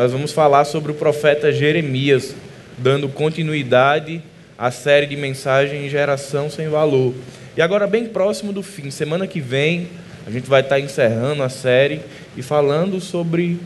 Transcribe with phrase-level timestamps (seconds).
[0.00, 2.34] nós vamos falar sobre o profeta Jeremias,
[2.78, 4.22] dando continuidade
[4.56, 7.12] à série de mensagens Geração Sem Valor.
[7.54, 9.88] E agora, bem próximo do fim, semana que vem,
[10.26, 12.00] a gente vai estar encerrando a série
[12.34, 13.60] e falando sobre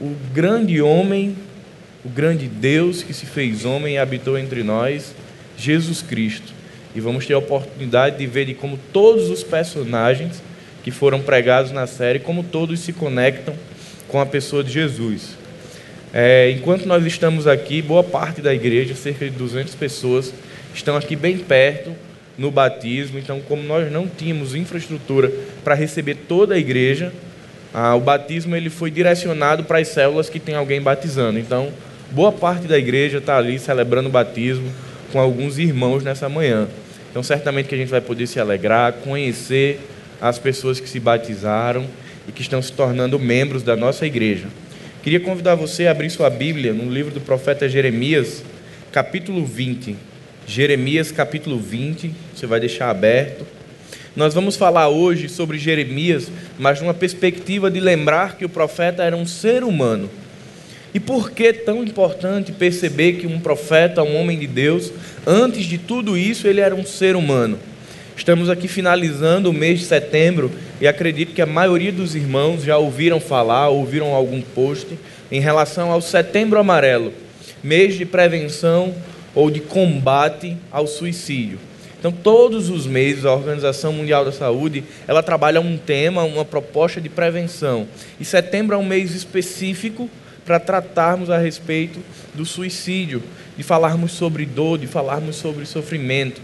[0.00, 1.36] o grande homem,
[2.04, 5.12] o grande Deus que se fez homem e habitou entre nós,
[5.58, 6.52] Jesus Cristo.
[6.94, 10.40] E vamos ter a oportunidade de ver de como todos os personagens
[10.84, 13.52] que foram pregados na série, como todos se conectam
[14.06, 15.41] com a pessoa de Jesus.
[16.14, 20.32] É, enquanto nós estamos aqui, boa parte da igreja, cerca de 200 pessoas,
[20.74, 21.92] estão aqui bem perto
[22.36, 23.18] no batismo.
[23.18, 25.32] Então, como nós não tínhamos infraestrutura
[25.64, 27.12] para receber toda a igreja,
[27.72, 31.38] ah, o batismo ele foi direcionado para as células que tem alguém batizando.
[31.38, 31.72] Então,
[32.10, 34.70] boa parte da igreja está ali celebrando o batismo
[35.10, 36.68] com alguns irmãos nessa manhã.
[37.10, 39.80] Então, certamente que a gente vai poder se alegrar, conhecer
[40.20, 41.86] as pessoas que se batizaram
[42.28, 44.46] e que estão se tornando membros da nossa igreja.
[45.02, 48.44] Queria convidar você a abrir sua Bíblia no livro do profeta Jeremias,
[48.92, 49.96] capítulo 20.
[50.46, 53.44] Jeremias, capítulo 20, você vai deixar aberto.
[54.14, 59.16] Nós vamos falar hoje sobre Jeremias, mas numa perspectiva de lembrar que o profeta era
[59.16, 60.08] um ser humano.
[60.94, 64.92] E por que tão importante perceber que um profeta, um homem de Deus,
[65.26, 67.58] antes de tudo isso, ele era um ser humano?
[68.16, 72.76] Estamos aqui finalizando o mês de setembro e acredito que a maioria dos irmãos já
[72.76, 74.98] ouviram falar, ouviram algum post
[75.30, 77.12] em relação ao Setembro Amarelo,
[77.62, 78.94] mês de prevenção
[79.34, 81.58] ou de combate ao suicídio.
[81.98, 87.00] Então, todos os meses, a Organização Mundial da Saúde ela trabalha um tema, uma proposta
[87.00, 87.88] de prevenção.
[88.20, 90.10] E setembro é um mês específico
[90.44, 92.00] para tratarmos a respeito
[92.34, 93.22] do suicídio,
[93.56, 96.42] de falarmos sobre dor, de falarmos sobre sofrimento.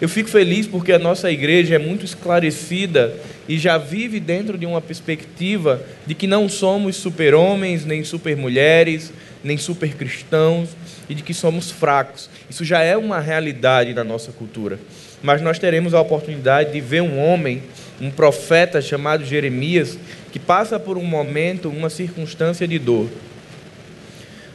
[0.00, 3.14] Eu fico feliz porque a nossa igreja é muito esclarecida
[3.46, 9.12] e já vive dentro de uma perspectiva de que não somos super-homens, nem super-mulheres,
[9.44, 10.70] nem super-cristãos
[11.06, 12.30] e de que somos fracos.
[12.48, 14.78] Isso já é uma realidade na nossa cultura.
[15.22, 17.62] Mas nós teremos a oportunidade de ver um homem,
[18.00, 19.98] um profeta chamado Jeremias,
[20.32, 23.06] que passa por um momento, uma circunstância de dor.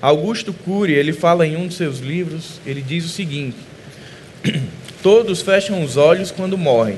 [0.01, 3.57] Augusto Cury, ele fala em um de seus livros, ele diz o seguinte:
[5.05, 6.97] Todos fecham os olhos quando morrem,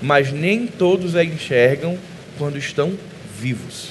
[0.00, 1.98] mas nem todos a enxergam
[2.38, 2.92] quando estão
[3.36, 3.88] vivos.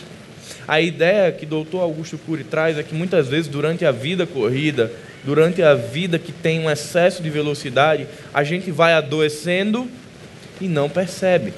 [0.65, 4.89] A ideia que doutor Augusto Cury traz é que muitas vezes durante a vida corrida,
[5.21, 9.85] durante a vida que tem um excesso de velocidade, a gente vai adoecendo
[10.61, 11.53] e não percebe.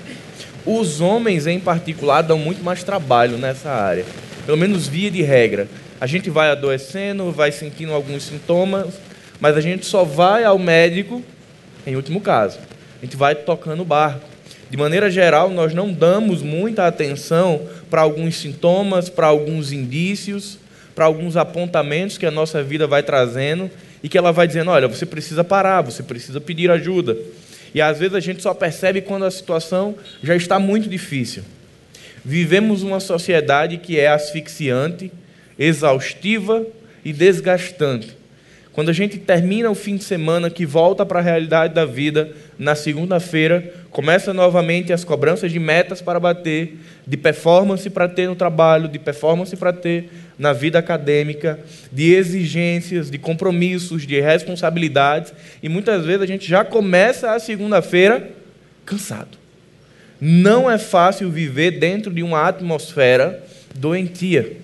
[0.65, 4.03] Os homens, em particular, dão muito mais trabalho nessa área,
[4.47, 5.67] pelo menos via de regra.
[6.01, 8.95] A gente vai adoecendo, vai sentindo alguns sintomas,
[9.39, 11.23] mas a gente só vai ao médico
[11.89, 12.59] em último caso.
[13.01, 14.27] A gente vai tocando o barco.
[14.69, 20.59] De maneira geral, nós não damos muita atenção para alguns sintomas, para alguns indícios,
[20.93, 23.71] para alguns apontamentos que a nossa vida vai trazendo
[24.03, 27.17] e que ela vai dizendo: olha, você precisa parar, você precisa pedir ajuda.
[27.73, 31.43] E às vezes a gente só percebe quando a situação já está muito difícil.
[32.23, 35.11] Vivemos uma sociedade que é asfixiante,
[35.57, 36.65] exaustiva
[37.03, 38.18] e desgastante.
[38.71, 42.31] Quando a gente termina o fim de semana, que volta para a realidade da vida,
[42.57, 48.35] na segunda-feira, começa novamente as cobranças de metas para bater, de performance para ter no
[48.35, 51.59] trabalho, de performance para ter na vida acadêmica,
[51.91, 58.29] de exigências, de compromissos, de responsabilidades, e muitas vezes a gente já começa a segunda-feira
[58.85, 59.37] cansado.
[60.21, 63.43] Não é fácil viver dentro de uma atmosfera
[63.75, 64.57] doentia.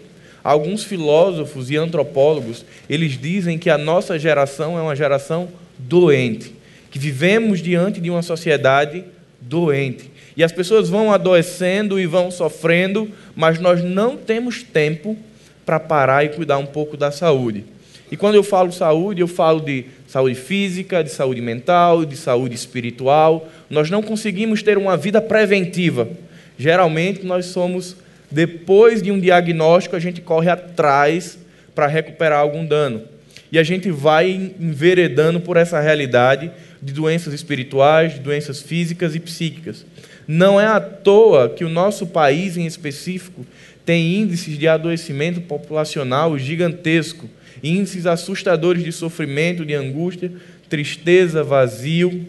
[0.45, 6.53] Alguns filósofos e antropólogos, eles dizem que a nossa geração é uma geração doente,
[6.91, 9.03] que vivemos diante de uma sociedade
[9.41, 10.11] doente.
[10.38, 15.17] E as pessoas vão adoecendo e vão sofrendo, mas nós não temos tempo
[15.66, 17.66] para parar e cuidar um pouco da saúde.
[18.11, 22.53] E quando eu falo saúde, eu falo de saúde física, de saúde mental, de saúde
[22.53, 23.50] espiritual.
[23.67, 26.07] Nós não conseguimos ter uma vida preventiva.
[26.55, 27.95] Geralmente nós somos
[28.31, 31.37] depois de um diagnóstico, a gente corre atrás
[31.73, 33.03] para recuperar algum dano.
[33.51, 36.51] E a gente vai enveredando por essa realidade
[36.81, 39.85] de doenças espirituais, de doenças físicas e psíquicas.
[40.27, 43.45] Não é à toa que o nosso país, em específico,
[43.85, 47.29] tem índices de adoecimento populacional gigantesco,
[47.63, 50.31] índices assustadores de sofrimento, de angústia,
[50.67, 52.28] tristeza, vazio.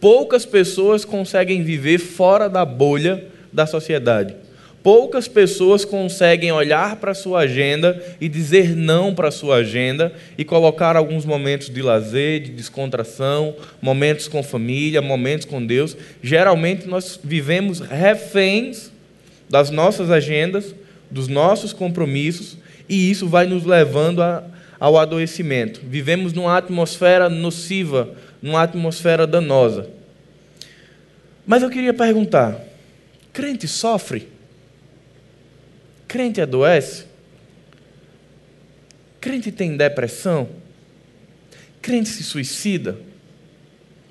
[0.00, 4.34] Poucas pessoas conseguem viver fora da bolha da sociedade.
[4.82, 10.12] Poucas pessoas conseguem olhar para a sua agenda e dizer não para a sua agenda
[10.36, 15.96] e colocar alguns momentos de lazer, de descontração, momentos com família, momentos com Deus.
[16.20, 18.90] Geralmente nós vivemos reféns
[19.48, 20.74] das nossas agendas,
[21.08, 22.56] dos nossos compromissos
[22.88, 24.42] e isso vai nos levando a,
[24.80, 25.80] ao adoecimento.
[25.84, 29.88] Vivemos numa atmosfera nociva, numa atmosfera danosa.
[31.46, 32.60] Mas eu queria perguntar:
[33.32, 34.31] crente sofre?
[36.12, 37.06] Crente adoece?
[39.18, 40.46] Crente tem depressão?
[41.80, 42.98] Crente se suicida?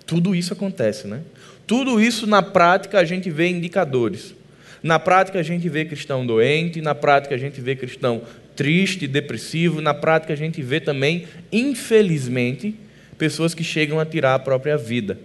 [0.04, 1.22] Tudo isso acontece, né?
[1.68, 4.34] Tudo isso na prática a gente vê indicadores.
[4.82, 8.24] Na prática a gente vê cristão doente, na prática a gente vê cristão
[8.56, 12.74] triste, depressivo, na prática a gente vê também, infelizmente,
[13.16, 15.20] pessoas que chegam a tirar a própria vida.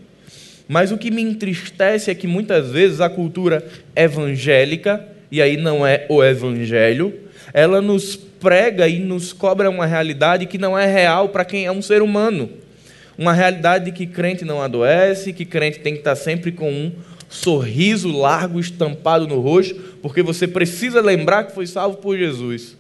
[0.69, 5.87] Mas o que me entristece é que muitas vezes a cultura evangélica, e aí não
[5.87, 7.15] é o evangelho,
[7.53, 11.73] ela nos prega e nos cobra uma realidade que não é real para quem é
[11.73, 12.51] um ser humano.
[13.19, 16.93] Uma realidade de que crente não adoece, que crente tem que estar sempre com um
[17.29, 22.77] sorriso largo estampado no rosto, porque você precisa lembrar que foi salvo por Jesus.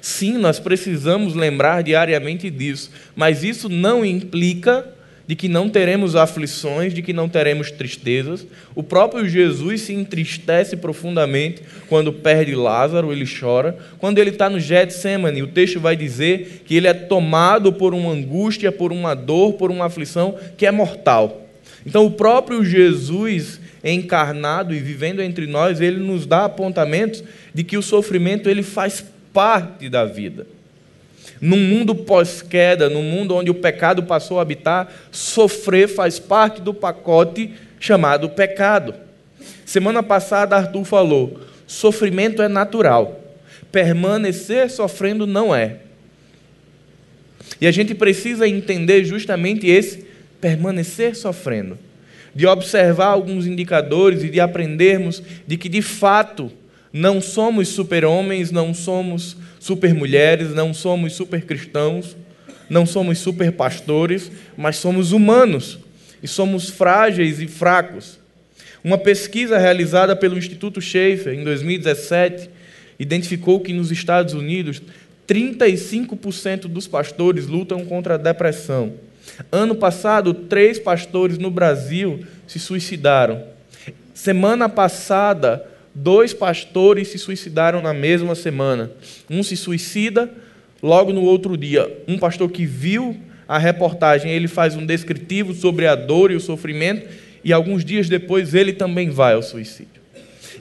[0.00, 4.86] Sim, nós precisamos lembrar diariamente disso, mas isso não implica
[5.26, 8.46] de que não teremos aflições, de que não teremos tristezas.
[8.74, 13.76] O próprio Jesus se entristece profundamente quando perde Lázaro, ele chora.
[13.98, 18.10] Quando ele está no Getsemane, o texto vai dizer que ele é tomado por uma
[18.10, 21.46] angústia, por uma dor, por uma aflição que é mortal.
[21.86, 27.76] Então, o próprio Jesus encarnado e vivendo entre nós, ele nos dá apontamentos de que
[27.76, 30.46] o sofrimento ele faz parte da vida.
[31.40, 36.72] Num mundo pós-queda, num mundo onde o pecado passou a habitar, sofrer faz parte do
[36.72, 38.94] pacote chamado pecado.
[39.64, 43.20] Semana passada, Arthur falou: sofrimento é natural,
[43.70, 45.78] permanecer sofrendo não é.
[47.60, 50.06] E a gente precisa entender justamente esse
[50.40, 51.78] permanecer sofrendo,
[52.34, 56.50] de observar alguns indicadores e de aprendermos de que, de fato,
[56.92, 62.16] não somos super-homens, não somos super-mulheres, não somos super-cristãos,
[62.68, 65.78] não somos super-pastores, mas somos humanos
[66.20, 68.18] e somos frágeis e fracos.
[68.82, 72.50] Uma pesquisa realizada pelo Instituto Schaefer em 2017
[72.98, 74.82] identificou que nos Estados Unidos
[75.28, 78.94] 35% dos pastores lutam contra a depressão.
[79.52, 83.44] Ano passado, três pastores no Brasil se suicidaram.
[84.12, 88.90] Semana passada, dois pastores se suicidaram na mesma semana.
[89.28, 90.30] Um se suicida,
[90.82, 93.16] logo no outro dia, um pastor que viu
[93.46, 97.08] a reportagem, ele faz um descritivo sobre a dor e o sofrimento,
[97.44, 100.00] e alguns dias depois ele também vai ao suicídio.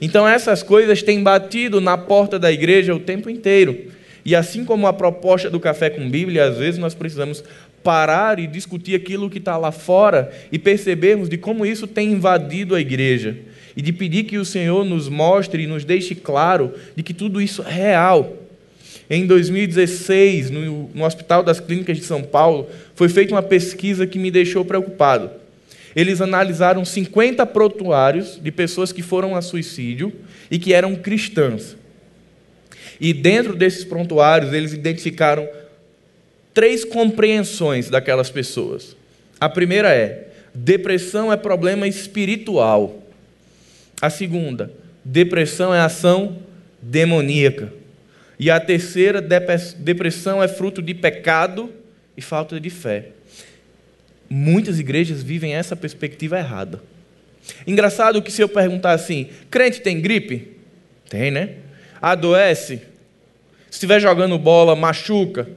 [0.01, 3.92] Então essas coisas têm batido na porta da igreja o tempo inteiro.
[4.25, 7.44] E assim como a proposta do café com Bíblia, às vezes nós precisamos
[7.83, 12.75] parar e discutir aquilo que está lá fora e percebermos de como isso tem invadido
[12.75, 13.38] a igreja
[13.75, 17.41] e de pedir que o Senhor nos mostre e nos deixe claro de que tudo
[17.41, 18.38] isso é real.
[19.09, 24.18] Em 2016, no, no Hospital das Clínicas de São Paulo, foi feita uma pesquisa que
[24.18, 25.29] me deixou preocupado.
[25.95, 30.13] Eles analisaram 50 prontuários de pessoas que foram a suicídio
[30.50, 31.75] e que eram cristãs.
[33.00, 35.47] E dentro desses prontuários, eles identificaram
[36.53, 38.95] três compreensões daquelas pessoas.
[39.39, 43.00] A primeira é: depressão é problema espiritual.
[44.01, 44.71] A segunda,
[45.06, 46.39] depressão é ação
[46.81, 47.71] demoníaca.
[48.39, 51.71] E a terceira, depressão é fruto de pecado
[52.18, 53.09] e falta de fé.
[54.28, 56.81] Muitas igrejas vivem essa perspectiva errada.
[57.68, 60.57] Engraçado que se eu perguntar assim, crente tem gripe?
[61.07, 61.57] Tem, né?
[62.02, 62.78] Adoece?
[63.69, 65.47] Se estiver jogando bola, machuca?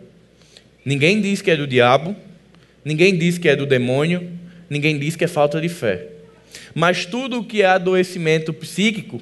[0.85, 2.15] Ninguém diz que é do diabo,
[2.85, 4.31] ninguém diz que é do demônio,
[4.69, 6.09] ninguém diz que é falta de fé.
[6.75, 9.21] Mas tudo o que é adoecimento psíquico,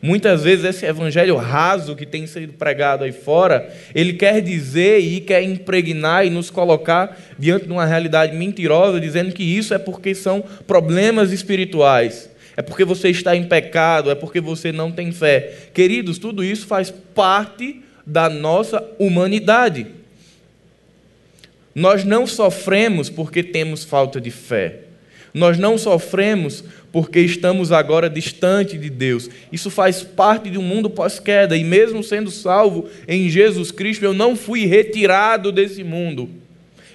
[0.00, 5.20] muitas vezes esse evangelho raso que tem sido pregado aí fora, ele quer dizer e
[5.20, 10.14] quer impregnar e nos colocar diante de uma realidade mentirosa, dizendo que isso é porque
[10.14, 12.30] são problemas espirituais.
[12.56, 15.52] É porque você está em pecado, é porque você não tem fé.
[15.72, 19.86] Queridos, tudo isso faz parte da nossa humanidade.
[21.74, 24.83] Nós não sofremos porque temos falta de fé.
[25.34, 26.62] Nós não sofremos
[26.92, 29.28] porque estamos agora distante de Deus.
[29.50, 31.56] Isso faz parte de um mundo pós-queda.
[31.56, 36.30] E mesmo sendo salvo em Jesus Cristo, eu não fui retirado desse mundo.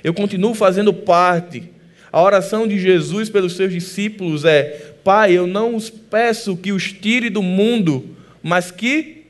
[0.02, 1.64] Eu continuo fazendo parte.
[2.10, 6.94] A oração de Jesus pelos seus discípulos é: Pai, eu não os peço que os
[6.94, 8.06] tire do mundo,
[8.42, 9.24] mas que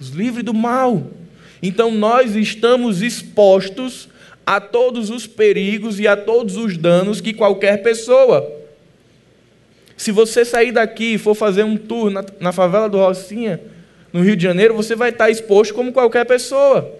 [0.00, 1.08] os livre do mal.
[1.62, 4.08] Então nós estamos expostos
[4.44, 8.55] a todos os perigos e a todos os danos que qualquer pessoa.
[9.96, 13.60] Se você sair daqui e for fazer um tour na, na favela do Rocinha,
[14.12, 16.94] no Rio de Janeiro, você vai estar exposto como qualquer pessoa.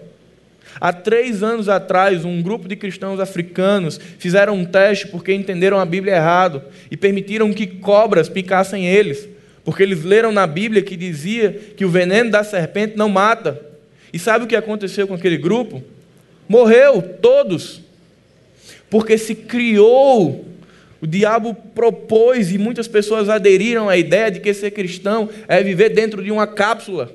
[0.79, 5.85] Há três anos atrás, um grupo de cristãos africanos fizeram um teste porque entenderam a
[5.85, 6.61] Bíblia errado
[6.91, 9.27] e permitiram que cobras picassem eles,
[9.63, 13.59] porque eles leram na Bíblia que dizia que o veneno da serpente não mata.
[14.13, 15.83] E sabe o que aconteceu com aquele grupo?
[16.47, 17.81] Morreu, todos.
[18.89, 20.45] Porque se criou,
[21.01, 25.89] o diabo propôs e muitas pessoas aderiram à ideia de que ser cristão é viver
[25.89, 27.11] dentro de uma cápsula,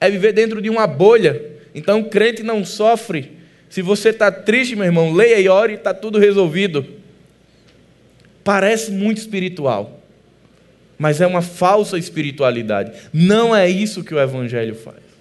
[0.00, 3.32] é viver dentro de uma bolha então, crente não sofre.
[3.68, 6.84] Se você está triste, meu irmão, leia e ore está tudo resolvido.
[8.44, 10.02] Parece muito espiritual,
[10.98, 12.92] mas é uma falsa espiritualidade.
[13.12, 15.11] Não é isso que o Evangelho faz.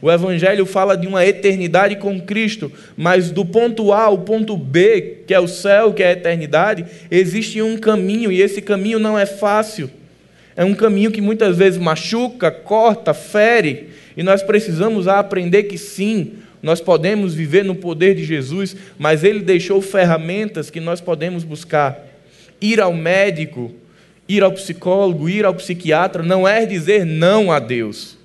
[0.00, 5.18] O Evangelho fala de uma eternidade com Cristo, mas do ponto A ao ponto B,
[5.26, 9.18] que é o céu, que é a eternidade, existe um caminho e esse caminho não
[9.18, 9.90] é fácil.
[10.56, 16.32] É um caminho que muitas vezes machuca, corta, fere, e nós precisamos aprender que sim,
[16.62, 22.06] nós podemos viver no poder de Jesus, mas Ele deixou ferramentas que nós podemos buscar.
[22.60, 23.72] Ir ao médico,
[24.28, 28.16] ir ao psicólogo, ir ao psiquiatra, não é dizer não a Deus,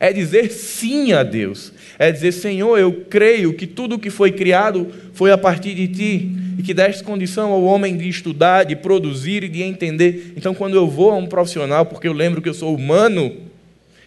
[0.00, 1.72] é dizer sim a Deus.
[1.98, 6.30] É dizer, Senhor, eu creio que tudo que foi criado foi a partir de Ti
[6.58, 10.32] e que deste condição ao homem de estudar, de produzir e de entender.
[10.36, 13.36] Então, quando eu vou a um profissional, porque eu lembro que eu sou humano,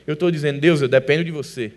[0.07, 1.71] eu estou dizendo, Deus, eu dependo de você.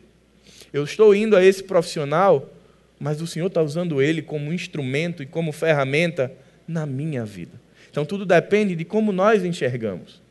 [0.72, 2.52] Eu estou indo a esse profissional,
[2.98, 6.32] mas o Senhor está usando ele como instrumento e como ferramenta
[6.66, 7.52] na minha vida.
[7.90, 10.23] Então tudo depende de como nós enxergamos.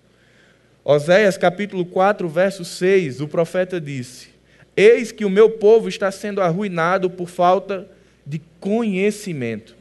[0.86, 4.30] Oséias capítulo 4, verso 6, o profeta disse:
[4.76, 7.88] Eis que o meu povo está sendo arruinado por falta
[8.26, 9.78] de conhecimento.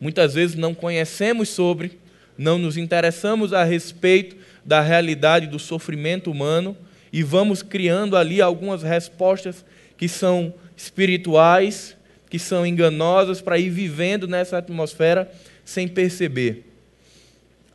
[0.00, 2.00] Muitas vezes não conhecemos sobre,
[2.36, 6.76] não nos interessamos a respeito da realidade do sofrimento humano
[7.12, 9.64] e vamos criando ali algumas respostas
[9.96, 11.96] que são espirituais,
[12.28, 15.30] que são enganosas, para ir vivendo nessa atmosfera
[15.64, 16.64] sem perceber.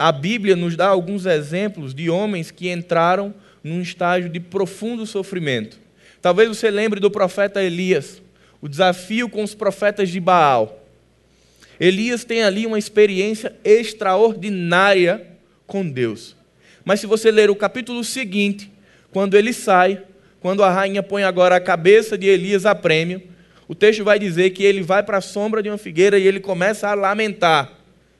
[0.01, 3.31] A Bíblia nos dá alguns exemplos de homens que entraram
[3.63, 5.77] num estágio de profundo sofrimento.
[6.19, 8.19] Talvez você lembre do profeta Elias,
[8.59, 10.83] o desafio com os profetas de Baal.
[11.79, 15.23] Elias tem ali uma experiência extraordinária
[15.67, 16.35] com Deus.
[16.83, 18.71] Mas se você ler o capítulo seguinte,
[19.11, 20.01] quando ele sai,
[20.39, 23.21] quando a rainha põe agora a cabeça de Elias a prêmio,
[23.67, 26.39] o texto vai dizer que ele vai para a sombra de uma figueira e ele
[26.39, 27.71] começa a lamentar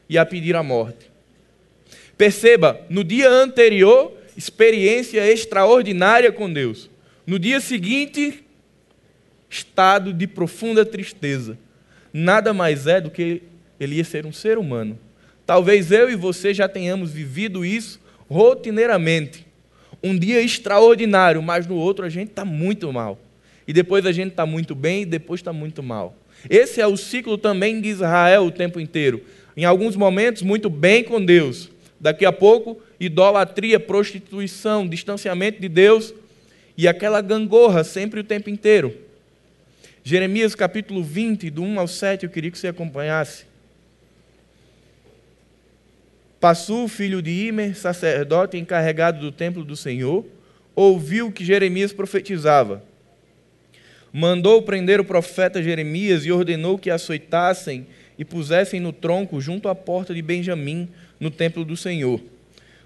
[0.08, 1.11] e a pedir a morte.
[2.22, 6.88] Perceba, no dia anterior, experiência extraordinária com Deus.
[7.26, 8.44] No dia seguinte,
[9.50, 11.58] estado de profunda tristeza.
[12.14, 13.42] Nada mais é do que
[13.80, 15.00] ele ia ser um ser humano.
[15.48, 18.00] Talvez eu e você já tenhamos vivido isso
[18.30, 19.44] rotineiramente
[20.04, 23.20] um dia extraordinário, mas no outro a gente está muito mal.
[23.68, 26.16] E depois a gente está muito bem e depois está muito mal.
[26.48, 29.24] Esse é o ciclo também de Israel o tempo inteiro.
[29.58, 31.72] Em alguns momentos, muito bem com Deus.
[32.02, 36.12] Daqui a pouco, idolatria, prostituição, distanciamento de Deus
[36.76, 38.98] e aquela gangorra sempre o tempo inteiro.
[40.04, 43.46] Jeremias capítulo 20, do 1 ao 7, eu queria que você acompanhasse.
[46.40, 50.26] Passu, filho de Imer, sacerdote encarregado do templo do Senhor,
[50.76, 52.84] ouviu que Jeremias profetizava.
[54.12, 57.86] Mandou prender o profeta Jeremias e ordenou que açoitassem
[58.18, 60.90] e pusessem no tronco junto à porta de Benjamim,
[61.22, 62.20] no templo do Senhor.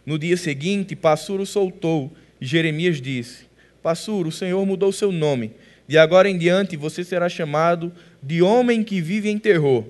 [0.06, 3.46] No dia seguinte, Passur o soltou e Jeremias disse:
[3.82, 5.52] Passur, o Senhor mudou seu nome.
[5.88, 9.86] De agora em diante você será chamado de homem que vive em terror.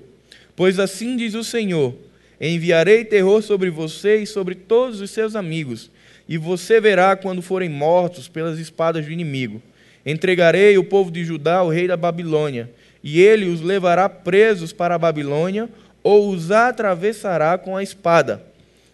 [0.54, 1.94] Pois assim diz o Senhor:
[2.40, 5.90] Enviarei terror sobre você e sobre todos os seus amigos,
[6.28, 9.60] e você verá quando forem mortos pelas espadas do inimigo.
[10.04, 12.70] Entregarei o povo de Judá ao rei da Babilônia,
[13.02, 15.68] e ele os levará presos para a Babilônia,
[16.06, 18.40] ou os atravessará com a espada.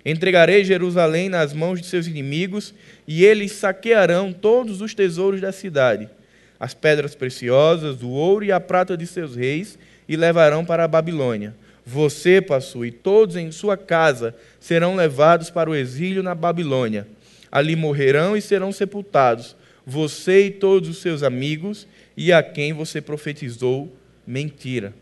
[0.02, 2.73] Entregarei Jerusalém nas mãos de seus inimigos,
[3.07, 6.09] e eles saquearão todos os tesouros da cidade,
[6.59, 9.78] as pedras preciosas, o ouro e a prata de seus reis,
[10.09, 11.54] e levarão para a Babilônia.
[11.85, 17.07] Você, Passu, e todos em sua casa serão levados para o exílio na Babilônia.
[17.50, 19.54] Ali morrerão e serão sepultados,
[19.85, 23.95] você e todos os seus amigos, e a quem você profetizou
[24.26, 24.95] mentira.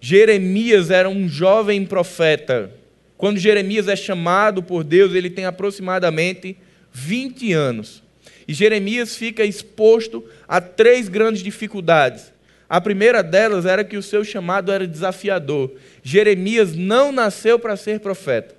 [0.00, 2.70] Jeremias era um jovem profeta.
[3.16, 6.56] Quando Jeremias é chamado por Deus, ele tem aproximadamente
[6.92, 8.02] 20 anos.
[8.46, 12.32] E Jeremias fica exposto a três grandes dificuldades.
[12.68, 15.72] A primeira delas era que o seu chamado era desafiador.
[16.02, 18.54] Jeremias não nasceu para ser profeta.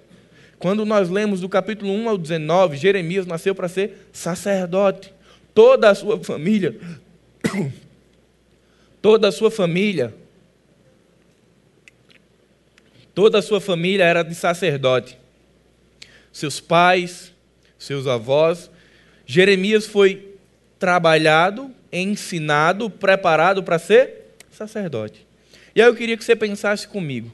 [0.58, 5.14] Quando nós lemos do capítulo 1 ao 19, Jeremias nasceu para ser sacerdote.
[5.54, 6.76] Toda a sua família
[9.02, 10.14] Toda a sua família,
[13.20, 15.18] toda a sua família era de sacerdote.
[16.32, 17.34] Seus pais,
[17.78, 18.72] seus avós.
[19.26, 20.36] Jeremias foi
[20.80, 25.28] trabalhado, ensinado, preparado para ser sacerdote.
[25.76, 27.30] E aí eu queria que você pensasse comigo.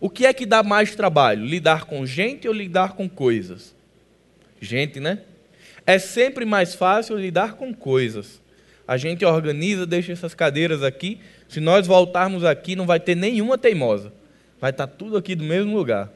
[0.00, 1.44] O que é que dá mais trabalho?
[1.44, 3.74] Lidar com gente ou lidar com coisas?
[4.58, 5.18] Gente, né?
[5.86, 8.40] É sempre mais fácil lidar com coisas.
[8.86, 11.20] A gente organiza, deixa essas cadeiras aqui.
[11.50, 14.16] Se nós voltarmos aqui, não vai ter nenhuma teimosa.
[14.60, 16.10] Vai estar tudo aqui do mesmo lugar.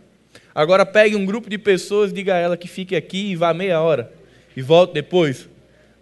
[0.54, 3.80] Agora pegue um grupo de pessoas, diga a ela que fique aqui e vá meia
[3.80, 4.12] hora
[4.56, 5.48] e volte depois.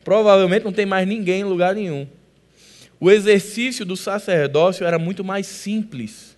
[0.02, 2.06] Provavelmente não tem mais ninguém em lugar nenhum.
[2.98, 6.36] O exercício do sacerdócio era muito mais simples.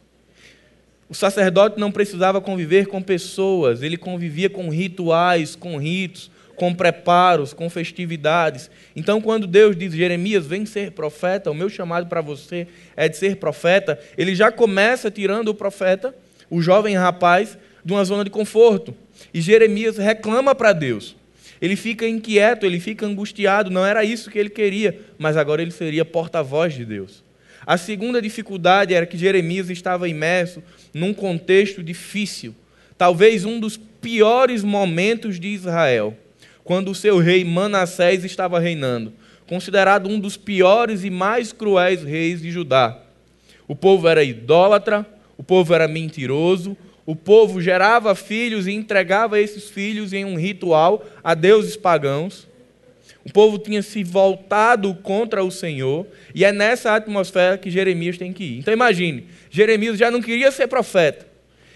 [1.09, 7.53] O sacerdote não precisava conviver com pessoas, ele convivia com rituais, com ritos, com preparos,
[7.53, 8.71] com festividades.
[8.95, 12.67] Então, quando Deus diz, Jeremias, vem ser profeta, o meu chamado para você
[12.97, 16.15] é de ser profeta, ele já começa tirando o profeta,
[16.51, 18.95] o jovem rapaz, de uma zona de conforto.
[19.33, 21.17] E Jeremias reclama para Deus.
[21.61, 25.71] Ele fica inquieto, ele fica angustiado, não era isso que ele queria, mas agora ele
[25.71, 27.23] seria porta-voz de Deus.
[27.65, 32.55] A segunda dificuldade era que Jeremias estava imerso num contexto difícil,
[32.99, 36.17] talvez um dos piores momentos de Israel,
[36.65, 39.13] quando o seu rei Manassés estava reinando,
[39.47, 42.99] considerado um dos piores e mais cruéis reis de Judá.
[43.67, 49.69] O povo era idólatra, o povo era mentiroso, o povo gerava filhos e entregava esses
[49.69, 52.47] filhos em um ritual a deuses pagãos.
[53.25, 58.33] O povo tinha se voltado contra o Senhor, e é nessa atmosfera que Jeremias tem
[58.33, 58.59] que ir.
[58.59, 61.27] Então imagine, Jeremias já não queria ser profeta.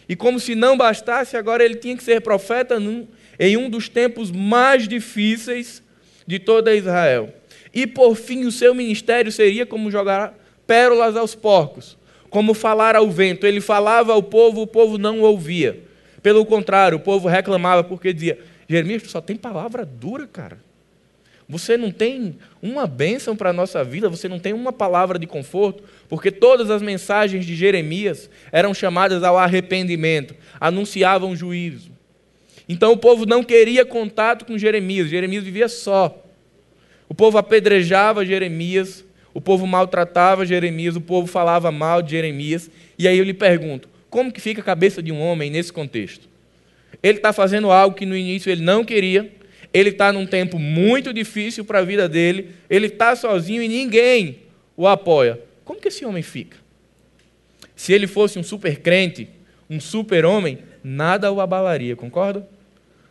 [0.09, 3.07] E como se não bastasse, agora ele tinha que ser profeta num,
[3.39, 5.83] em um dos tempos mais difíceis
[6.27, 7.33] de toda Israel.
[7.73, 10.35] E por fim, o seu ministério seria como jogar
[10.67, 11.97] pérolas aos porcos
[12.37, 13.47] como falar ao vento.
[13.47, 15.81] Ele falava ao povo, o povo não ouvia.
[16.23, 20.59] Pelo contrário, o povo reclamava porque dizia: Jeremias, só tem palavra dura, cara.
[21.49, 25.27] Você não tem uma bênção para a nossa vida, você não tem uma palavra de
[25.27, 31.96] conforto, porque todas as mensagens de Jeremias eram chamadas ao arrependimento, anunciavam juízo.
[32.69, 36.23] Então o povo não queria contato com Jeremias, Jeremias vivia só.
[37.09, 42.71] O povo apedrejava Jeremias, o povo maltratava Jeremias, o povo falava mal de Jeremias.
[42.99, 46.29] E aí eu lhe pergunto: como que fica a cabeça de um homem nesse contexto?
[47.03, 49.31] Ele está fazendo algo que no início ele não queria,
[49.73, 54.39] ele está num tempo muito difícil para a vida dele, ele está sozinho e ninguém
[54.77, 55.41] o apoia.
[55.65, 56.57] Como que esse homem fica?
[57.77, 59.29] Se ele fosse um super crente,
[59.69, 62.49] um super homem, nada o abalaria, concorda?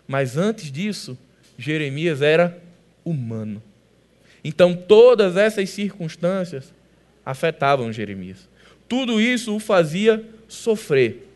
[0.08, 1.18] Mas antes disso,
[1.58, 2.62] Jeremias era
[3.04, 3.62] humano.
[4.44, 6.74] Então, todas essas circunstâncias
[7.26, 8.48] afetavam Jeremias.
[8.88, 11.28] Tudo isso o fazia sofrer.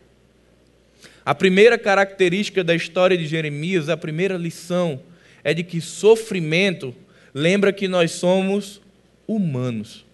[1.24, 5.00] A primeira característica da história de Jeremias, a primeira lição,
[5.42, 6.94] é de que sofrimento
[7.34, 8.80] lembra que nós somos
[9.26, 10.04] humanos.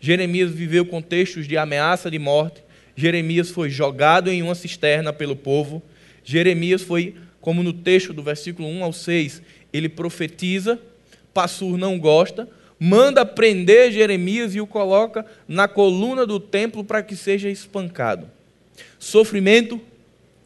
[0.00, 2.62] Jeremias viveu contextos de ameaça de morte.
[2.96, 5.82] Jeremias foi jogado em uma cisterna pelo povo.
[6.24, 10.80] Jeremias foi, como no texto do versículo 1 ao 6, ele profetiza
[11.32, 17.16] Passur não gosta, manda prender Jeremias e o coloca na coluna do templo para que
[17.16, 18.30] seja espancado.
[18.98, 19.80] Sofrimento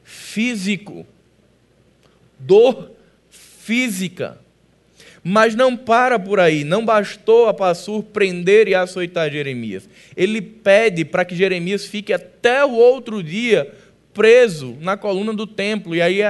[0.04, 1.06] físico,
[2.38, 2.92] dor
[3.30, 4.38] física.
[5.28, 9.88] Mas não para por aí, não bastou a Passur prender e açoitar Jeremias.
[10.16, 13.72] Ele pede para que Jeremias fique até o outro dia
[14.14, 15.96] preso na coluna do templo.
[15.96, 16.20] E aí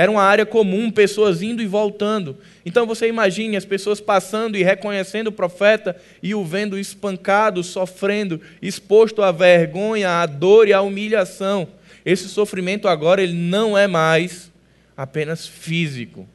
[0.00, 2.38] era uma área comum, pessoas indo e voltando.
[2.64, 8.40] Então você imagine as pessoas passando e reconhecendo o profeta e o vendo espancado, sofrendo,
[8.62, 11.68] exposto à vergonha, à dor e à humilhação.
[12.02, 14.50] Esse sofrimento agora ele não é mais
[14.96, 16.26] apenas físico.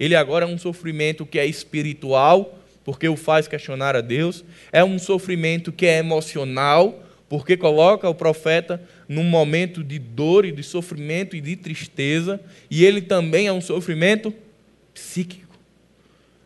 [0.00, 4.82] Ele agora é um sofrimento que é espiritual, porque o faz questionar a Deus, é
[4.82, 10.62] um sofrimento que é emocional, porque coloca o profeta num momento de dor e de
[10.62, 14.34] sofrimento e de tristeza, e ele também é um sofrimento
[14.94, 15.54] psíquico.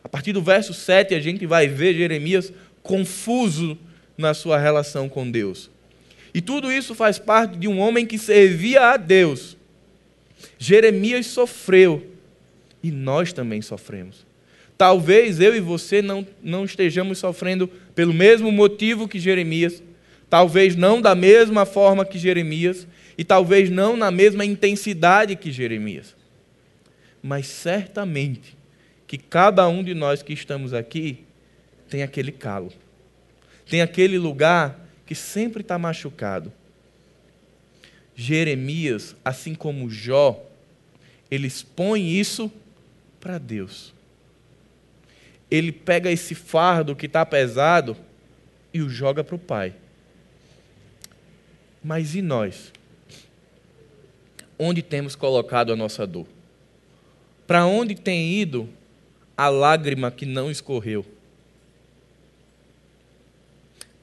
[0.03, 2.51] A partir do verso 7, a gente vai ver Jeremias
[2.83, 3.77] confuso
[4.17, 5.69] na sua relação com Deus.
[6.33, 9.55] E tudo isso faz parte de um homem que servia a Deus.
[10.59, 12.05] Jeremias sofreu
[12.83, 14.25] e nós também sofremos.
[14.77, 19.81] Talvez eu e você não, não estejamos sofrendo pelo mesmo motivo que Jeremias,
[20.29, 22.87] Talvez não da mesma forma que Jeremias,
[23.17, 26.15] e talvez não na mesma intensidade que Jeremias.
[27.21, 28.57] Mas certamente
[29.07, 31.23] que cada um de nós que estamos aqui
[31.89, 32.71] tem aquele calo,
[33.69, 36.51] tem aquele lugar que sempre está machucado.
[38.15, 40.43] Jeremias, assim como Jó,
[41.31, 42.51] ele expõe isso
[43.19, 43.93] para Deus.
[45.49, 47.95] Ele pega esse fardo que está pesado
[48.73, 49.73] e o joga para o Pai.
[51.87, 52.73] Mas e nós?
[54.59, 56.27] Onde temos colocado a nossa dor?
[57.47, 58.67] Para onde tem ido
[59.37, 61.05] a lágrima que não escorreu?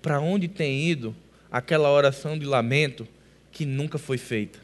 [0.01, 1.15] Para onde tem ido
[1.53, 3.07] aquela oração de lamento
[3.53, 4.59] que nunca foi feita?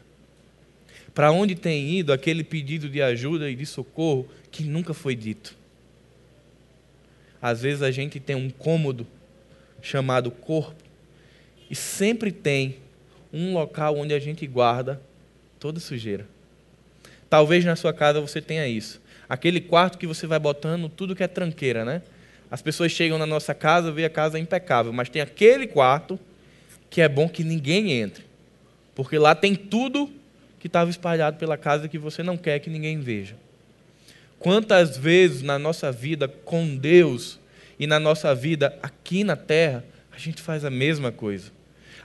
[1.13, 5.55] Para onde tem ido aquele pedido de ajuda e de socorro que nunca foi dito?
[7.39, 9.05] Às vezes a gente tem um cômodo
[9.79, 10.83] chamado corpo
[11.69, 12.79] e sempre tem
[13.33, 15.01] um local onde a gente guarda
[15.59, 16.25] toda sujeira.
[17.29, 19.01] Talvez na sua casa você tenha isso.
[19.29, 22.01] Aquele quarto que você vai botando tudo que é tranqueira, né?
[22.49, 26.19] As pessoas chegam na nossa casa, vê a casa impecável, mas tem aquele quarto
[26.89, 28.25] que é bom que ninguém entre.
[28.93, 30.11] Porque lá tem tudo
[30.59, 33.35] que estava espalhado pela casa que você não quer que ninguém veja.
[34.37, 37.39] Quantas vezes na nossa vida com Deus
[37.79, 41.51] e na nossa vida aqui na terra, a gente faz a mesma coisa.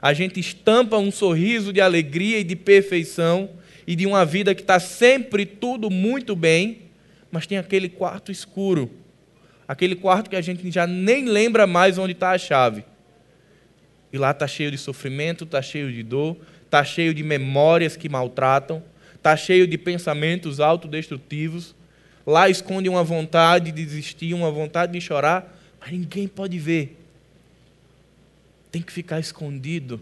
[0.00, 3.50] A gente estampa um sorriso de alegria e de perfeição
[3.86, 6.82] e de uma vida que está sempre tudo muito bem,
[7.30, 8.90] mas tem aquele quarto escuro
[9.66, 12.84] aquele quarto que a gente já nem lembra mais onde está a chave.
[14.12, 18.08] E lá está cheio de sofrimento, está cheio de dor, está cheio de memórias que
[18.08, 18.82] maltratam,
[19.14, 21.74] está cheio de pensamentos autodestrutivos.
[22.24, 26.95] Lá esconde uma vontade de desistir, uma vontade de chorar, mas ninguém pode ver.
[28.70, 30.00] Tem que ficar escondido.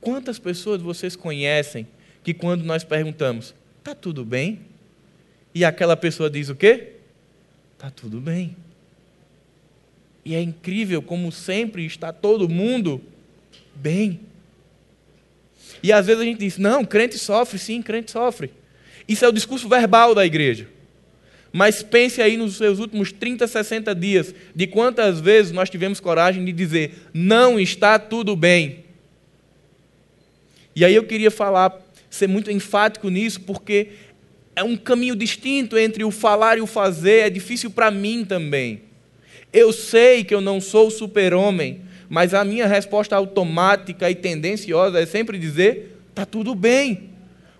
[0.00, 1.86] Quantas pessoas vocês conhecem
[2.22, 4.60] que quando nós perguntamos, está tudo bem?
[5.54, 6.94] E aquela pessoa diz o quê?
[7.84, 8.56] está tudo bem.
[10.24, 13.00] E é incrível como sempre está todo mundo
[13.74, 14.20] bem.
[15.82, 18.50] E às vezes a gente diz: não, crente sofre, sim, crente sofre.
[19.06, 20.66] Isso é o discurso verbal da igreja.
[21.56, 26.44] Mas pense aí nos seus últimos 30, 60 dias, de quantas vezes nós tivemos coragem
[26.44, 28.86] de dizer: não está tudo bem.
[30.74, 33.90] E aí eu queria falar, ser muito enfático nisso, porque
[34.56, 38.82] é um caminho distinto entre o falar e o fazer, é difícil para mim também.
[39.52, 45.06] Eu sei que eu não sou super-homem, mas a minha resposta automática e tendenciosa é
[45.06, 47.10] sempre dizer: está tudo bem.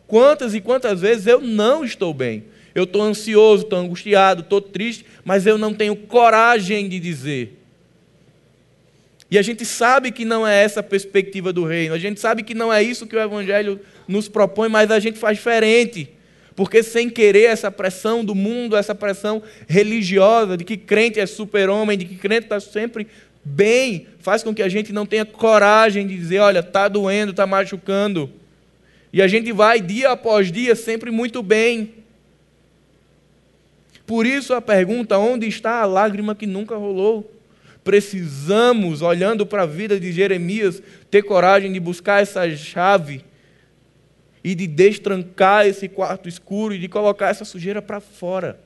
[0.04, 2.52] Quantas e quantas vezes eu não estou bem?
[2.74, 7.60] Eu estou ansioso, estou angustiado, estou triste, mas eu não tenho coragem de dizer.
[9.30, 12.42] E a gente sabe que não é essa a perspectiva do reino, a gente sabe
[12.42, 16.08] que não é isso que o Evangelho nos propõe, mas a gente faz diferente.
[16.56, 21.98] Porque sem querer essa pressão do mundo, essa pressão religiosa de que crente é super-homem,
[21.98, 23.08] de que crente está sempre
[23.44, 27.46] bem, faz com que a gente não tenha coragem de dizer, olha, está doendo, está
[27.46, 28.30] machucando.
[29.12, 32.03] E a gente vai dia após dia sempre muito bem.
[34.06, 37.30] Por isso a pergunta: onde está a lágrima que nunca rolou?
[37.82, 43.22] Precisamos, olhando para a vida de Jeremias, ter coragem de buscar essa chave
[44.42, 48.58] e de destrancar esse quarto escuro e de colocar essa sujeira para fora.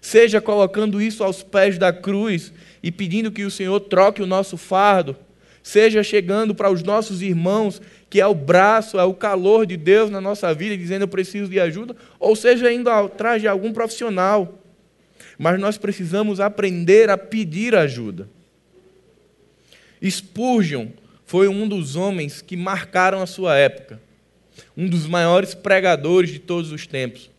[0.00, 4.56] Seja colocando isso aos pés da cruz e pedindo que o Senhor troque o nosso
[4.56, 5.16] fardo,
[5.62, 10.10] seja chegando para os nossos irmãos, que é o braço, é o calor de Deus
[10.10, 14.58] na nossa vida, dizendo eu preciso de ajuda, ou seja indo atrás de algum profissional.
[15.38, 18.28] Mas nós precisamos aprender a pedir ajuda.
[20.04, 20.88] Spurgeon
[21.24, 24.00] foi um dos homens que marcaram a sua época
[24.76, 27.30] um dos maiores pregadores de todos os tempos.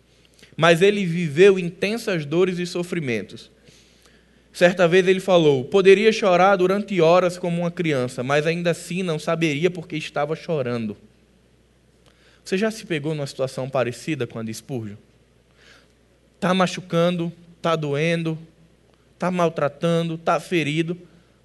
[0.55, 3.51] Mas ele viveu intensas dores e sofrimentos.
[4.53, 9.17] Certa vez ele falou: Poderia chorar durante horas como uma criança, mas ainda assim não
[9.17, 10.95] saberia porque estava chorando.
[12.45, 14.97] Você já se pegou numa situação parecida com a de Spurgeon?
[16.35, 18.37] Está machucando, está doendo,
[19.13, 20.97] está maltratando, está ferido,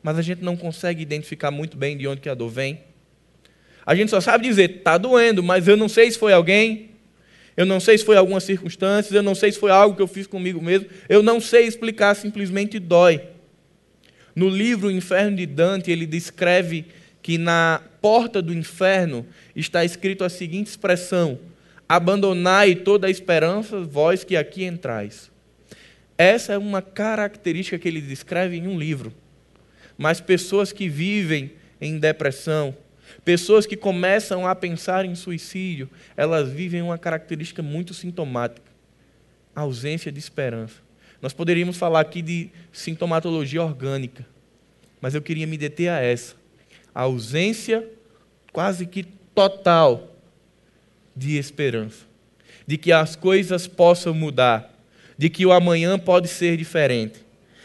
[0.02, 2.80] mas a gente não consegue identificar muito bem de onde que a dor vem.
[3.86, 6.87] A gente só sabe dizer, está doendo, mas eu não sei se foi alguém,
[7.58, 10.06] eu não sei se foi algumas circunstâncias, eu não sei se foi algo que eu
[10.06, 13.20] fiz comigo mesmo, eu não sei explicar, simplesmente dói.
[14.32, 16.86] No livro O Inferno de Dante, ele descreve
[17.20, 21.36] que na porta do inferno está escrito a seguinte expressão:
[21.88, 25.28] Abandonai toda a esperança, vós que aqui entrais.
[26.16, 29.12] Essa é uma característica que ele descreve em um livro.
[29.96, 32.72] Mas pessoas que vivem em depressão,
[33.28, 38.72] Pessoas que começam a pensar em suicídio, elas vivem uma característica muito sintomática:
[39.54, 40.76] a ausência de esperança.
[41.20, 44.24] Nós poderíamos falar aqui de sintomatologia orgânica,
[44.98, 46.36] mas eu queria me deter a essa.
[46.94, 47.86] a ausência
[48.50, 49.02] quase que
[49.34, 50.16] total
[51.14, 52.06] de esperança,
[52.66, 54.74] de que as coisas possam mudar,
[55.18, 57.22] de que o amanhã pode ser diferente.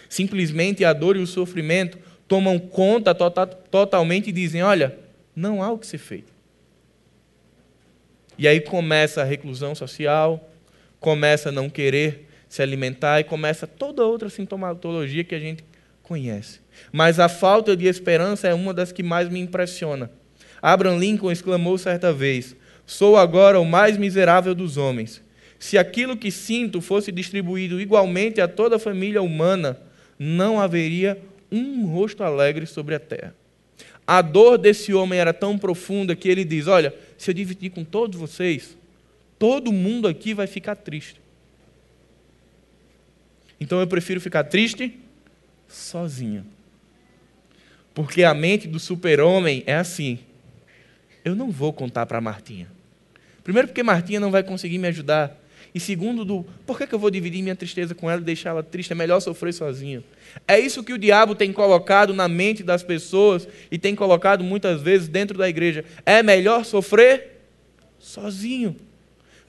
[0.10, 1.98] Simplesmente a dor e o sofrimento
[2.28, 5.03] tomam conta tota-, totalmente e dizem: olha,
[5.36, 6.32] não há o que ser feito.
[8.38, 10.50] E aí começa a reclusão social,
[11.00, 15.64] começa a não querer se alimentar e começa toda outra sintomatologia que a gente
[16.02, 16.60] conhece.
[16.92, 20.12] Mas a falta de esperança é uma das que mais me impressiona.
[20.62, 25.22] Abraham Lincoln exclamou certa vez: Sou agora o mais miserável dos homens.
[25.60, 29.80] Se aquilo que sinto fosse distribuído igualmente a toda a família humana,
[30.20, 31.18] não haveria
[31.52, 33.34] um rosto alegre sobre a terra.
[34.06, 37.84] A dor desse homem era tão profunda que ele diz: Olha, se eu dividir com
[37.84, 38.78] todos vocês,
[39.40, 41.22] todo mundo aqui vai ficar triste.
[43.60, 45.00] Então eu prefiro ficar triste
[45.68, 46.46] sozinho.
[47.94, 50.20] Porque a mente do super-homem é assim.
[51.24, 52.68] Eu não vou contar para Martinha.
[53.44, 55.40] Primeiro, porque Martinha não vai conseguir me ajudar.
[55.74, 58.52] E segundo, do por que, que eu vou dividir minha tristeza com ela e deixar
[58.52, 58.92] ela triste?
[58.92, 60.04] É melhor sofrer sozinho.
[60.48, 64.82] É isso que o diabo tem colocado na mente das pessoas e tem colocado muitas
[64.82, 65.84] vezes dentro da igreja.
[66.06, 67.42] É melhor sofrer
[67.98, 68.76] sozinho.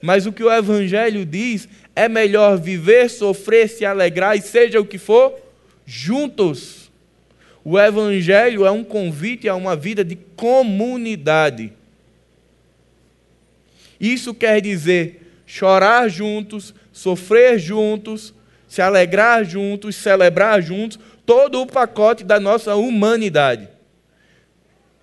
[0.01, 4.85] Mas o que o Evangelho diz é melhor viver, sofrer, se alegrar e seja o
[4.85, 5.33] que for,
[5.85, 6.91] juntos.
[7.63, 11.71] O Evangelho é um convite a uma vida de comunidade.
[13.99, 18.33] Isso quer dizer chorar juntos, sofrer juntos,
[18.67, 23.69] se alegrar juntos, celebrar juntos, todo o pacote da nossa humanidade.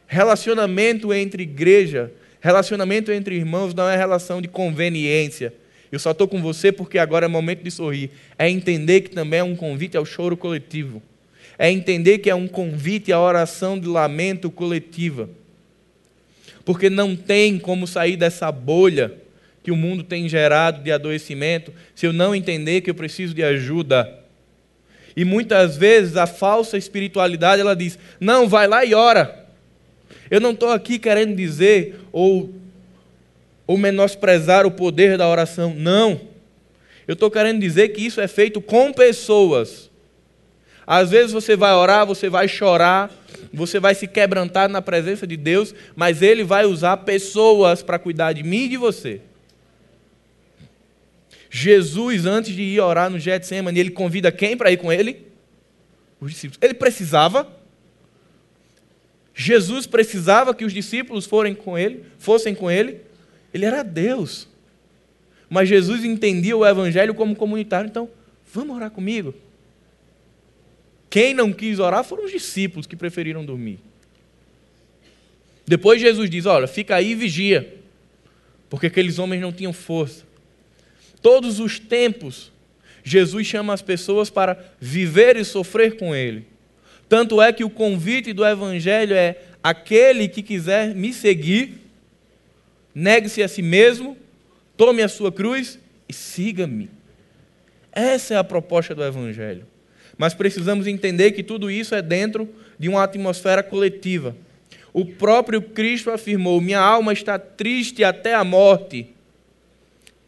[0.07, 5.55] Relacionamento entre igreja, relacionamento entre irmãos não é relação de conveniência.
[5.91, 8.11] Eu só estou com você porque agora é momento de sorrir.
[8.39, 11.03] É entender que também é um convite ao choro coletivo.
[11.59, 15.29] É entender que é um convite à oração de lamento coletiva.
[16.65, 19.22] Porque não tem como sair dessa bolha
[19.63, 23.43] que o mundo tem gerado de adoecimento, se eu não entender que eu preciso de
[23.43, 24.19] ajuda.
[25.17, 29.47] E muitas vezes a falsa espiritualidade ela diz: não, vai lá e ora.
[30.31, 32.51] Eu não estou aqui querendo dizer ou,
[33.67, 35.75] ou menosprezar o poder da oração.
[35.77, 36.21] Não.
[37.07, 39.91] Eu estou querendo dizer que isso é feito com pessoas.
[40.87, 43.11] Às vezes você vai orar, você vai chorar,
[43.53, 48.33] você vai se quebrantar na presença de Deus, mas Ele vai usar pessoas para cuidar
[48.33, 49.21] de mim e de você.
[51.55, 55.27] Jesus, antes de ir orar no Getsemane, ele convida quem para ir com ele?
[56.19, 56.59] Os discípulos.
[56.63, 57.47] Ele precisava.
[59.35, 63.03] Jesus precisava que os discípulos forem com ele, fossem com ele.
[63.53, 64.49] Ele era Deus.
[65.51, 68.09] Mas Jesus entendia o evangelho como comunitário, então,
[68.51, 69.35] vamos orar comigo.
[71.11, 73.79] Quem não quis orar foram os discípulos que preferiram dormir.
[75.67, 77.77] Depois Jesus diz: Olha, fica aí e vigia,
[78.71, 80.32] porque aqueles homens não tinham força
[81.23, 82.53] todos os tempos,
[83.05, 86.47] Jesus chama as pessoas para viver e sofrer com Ele.
[87.09, 91.81] Tanto é que o convite do Evangelho é: aquele que quiser me seguir,
[92.95, 94.17] negue-se a si mesmo,
[94.77, 96.91] tome a sua cruz e siga-me.
[97.93, 99.67] Essa é a proposta do Evangelho.
[100.17, 104.37] Mas precisamos entender que tudo isso é dentro de uma atmosfera coletiva.
[104.93, 109.12] O próprio Cristo afirmou: Minha alma está triste até a morte.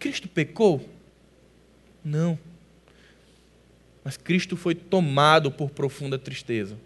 [0.04, 0.86] Cristo pecou?
[2.04, 2.38] Não.
[4.04, 6.76] Mas Cristo foi tomado por profunda tristeza.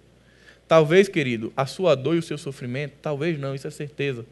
[0.68, 4.24] Talvez, querido, a sua dor e o seu sofrimento, talvez não, isso é certeza.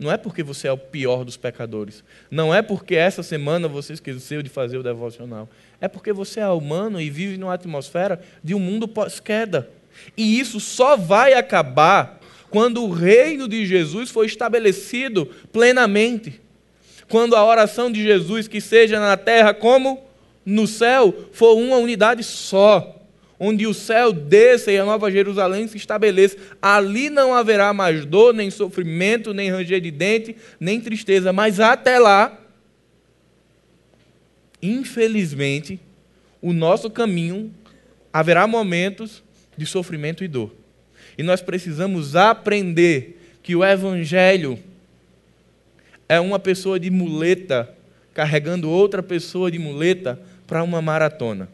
[0.00, 2.02] Não é porque você é o pior dos pecadores.
[2.28, 5.48] Não é porque essa semana você esqueceu de fazer o devocional.
[5.80, 9.70] É porque você é humano e vive numa atmosfera de um mundo pós-queda.
[10.16, 12.18] E isso só vai acabar
[12.50, 16.42] quando o reino de Jesus for estabelecido plenamente
[17.08, 20.02] quando a oração de Jesus, que seja na terra como
[20.44, 23.02] no céu, for uma unidade só,
[23.38, 26.36] onde o céu desça e a nova Jerusalém se estabeleça.
[26.60, 31.98] Ali não haverá mais dor, nem sofrimento, nem ranger de dente, nem tristeza, mas até
[31.98, 32.40] lá,
[34.62, 35.80] infelizmente,
[36.40, 37.52] o nosso caminho
[38.12, 39.22] haverá momentos
[39.56, 40.54] de sofrimento e dor.
[41.16, 44.58] E nós precisamos aprender que o Evangelho
[46.08, 47.74] é uma pessoa de muleta
[48.14, 51.48] carregando outra pessoa de muleta para uma maratona.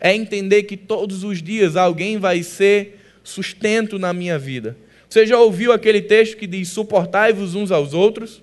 [0.00, 4.76] É entender que todos os dias alguém vai ser sustento na minha vida.
[5.08, 8.42] Você já ouviu aquele texto que diz: suportai-vos uns aos outros?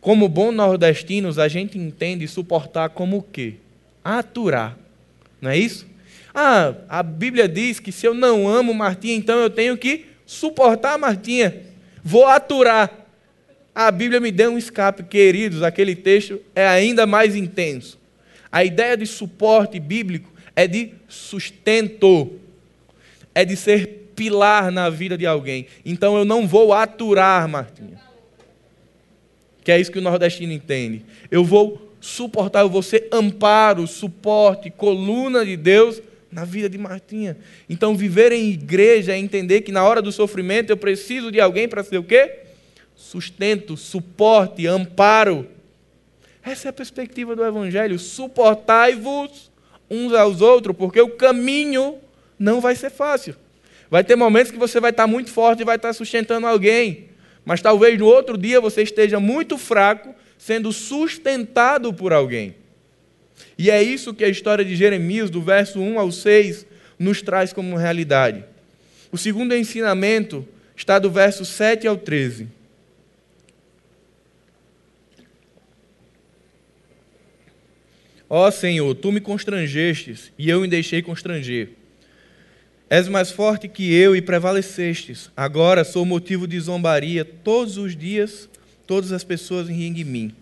[0.00, 3.54] Como bons nordestinos, a gente entende suportar como o quê?
[4.02, 4.76] Aturar.
[5.40, 5.86] Não é isso?
[6.34, 10.98] Ah, a Bíblia diz que se eu não amo Martinha, então eu tenho que suportar
[10.98, 11.54] Martinha.
[12.02, 13.01] Vou aturar.
[13.74, 17.98] A Bíblia me deu um escape, queridos, aquele texto é ainda mais intenso.
[18.50, 22.32] A ideia de suporte bíblico é de sustento,
[23.34, 25.66] é de ser pilar na vida de alguém.
[25.84, 27.98] Então eu não vou aturar, Martinha.
[29.64, 31.02] Que é isso que o nordestino entende.
[31.30, 37.38] Eu vou suportar, eu vou ser amparo, suporte, coluna de Deus na vida de Martinha.
[37.70, 41.66] Então viver em igreja é entender que na hora do sofrimento eu preciso de alguém
[41.66, 42.40] para ser o quê?
[43.02, 45.48] Sustento, suporte, amparo.
[46.40, 47.98] Essa é a perspectiva do Evangelho.
[47.98, 49.50] Suportai-vos
[49.90, 51.96] uns aos outros, porque o caminho
[52.38, 53.34] não vai ser fácil.
[53.90, 57.08] Vai ter momentos que você vai estar muito forte e vai estar sustentando alguém,
[57.44, 62.54] mas talvez no outro dia você esteja muito fraco, sendo sustentado por alguém.
[63.58, 66.64] E é isso que a história de Jeremias, do verso 1 ao 6,
[66.98, 68.44] nos traz como realidade.
[69.10, 72.61] O segundo ensinamento está do verso 7 ao 13.
[78.34, 81.68] Ó Senhor, tu me constrangestes e eu me deixei constranger.
[82.88, 85.30] És mais forte que eu e prevalecestes.
[85.36, 88.48] Agora sou motivo de zombaria todos os dias,
[88.86, 90.34] todas as pessoas riem de mim.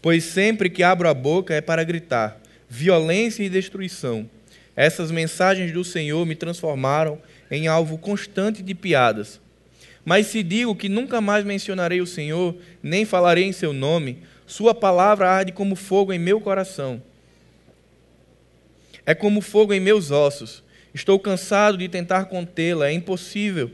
[0.00, 4.26] Pois sempre que abro a boca é para gritar violência e destruição.
[4.74, 9.38] Essas mensagens do Senhor me transformaram em alvo constante de piadas.
[10.02, 14.74] Mas se digo que nunca mais mencionarei o Senhor, nem falarei em seu nome, sua
[14.74, 17.02] palavra arde como fogo em meu coração
[19.08, 20.62] é como fogo em meus ossos.
[20.92, 23.70] Estou cansado de tentar contê-la, é impossível.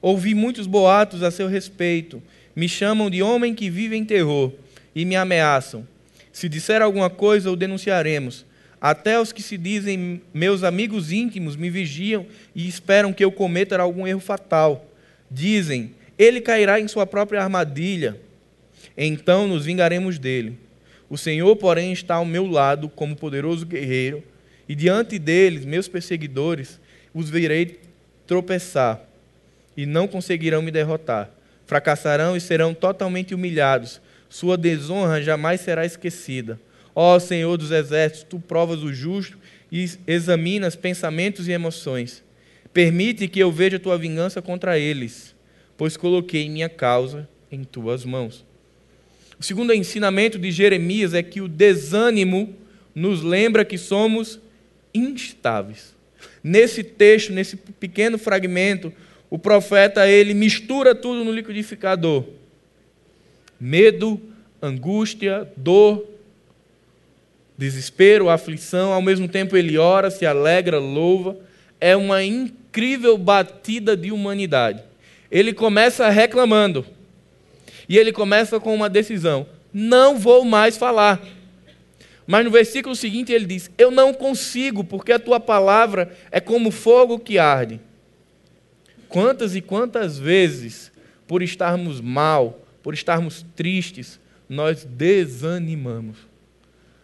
[0.00, 2.22] Ouvi muitos boatos a seu respeito.
[2.56, 4.50] Me chamam de homem que vive em terror
[4.94, 5.86] e me ameaçam.
[6.32, 8.46] Se disser alguma coisa, o denunciaremos.
[8.80, 12.24] Até os que se dizem meus amigos íntimos me vigiam
[12.54, 14.90] e esperam que eu cometa algum erro fatal.
[15.30, 18.18] Dizem: ele cairá em sua própria armadilha.
[18.96, 20.58] Então nos vingaremos dele.
[21.10, 24.24] O Senhor, porém, está ao meu lado como poderoso guerreiro
[24.68, 26.78] e diante deles, meus perseguidores,
[27.14, 27.80] os virei
[28.26, 29.02] tropeçar,
[29.76, 31.30] e não conseguirão me derrotar.
[31.66, 34.00] Fracassarão e serão totalmente humilhados.
[34.28, 36.60] Sua desonra jamais será esquecida.
[36.94, 39.38] Ó Senhor dos exércitos, tu provas o justo
[39.70, 42.24] e examinas pensamentos e emoções.
[42.72, 45.34] Permite que eu veja tua vingança contra eles,
[45.76, 48.44] pois coloquei minha causa em tuas mãos.
[49.38, 52.54] O segundo ensinamento de Jeremias é que o desânimo
[52.94, 54.40] nos lembra que somos
[54.94, 55.94] instáveis.
[56.42, 58.92] Nesse texto, nesse pequeno fragmento,
[59.30, 62.24] o profeta ele mistura tudo no liquidificador.
[63.60, 64.20] Medo,
[64.62, 66.06] angústia, dor,
[67.56, 71.36] desespero, aflição, ao mesmo tempo ele ora, se alegra, louva.
[71.80, 74.82] É uma incrível batida de humanidade.
[75.30, 76.86] Ele começa reclamando.
[77.88, 81.20] E ele começa com uma decisão: não vou mais falar.
[82.30, 86.70] Mas no versículo seguinte ele diz: Eu não consigo, porque a tua palavra é como
[86.70, 87.80] fogo que arde.
[89.08, 90.92] Quantas e quantas vezes,
[91.26, 96.18] por estarmos mal, por estarmos tristes, nós desanimamos.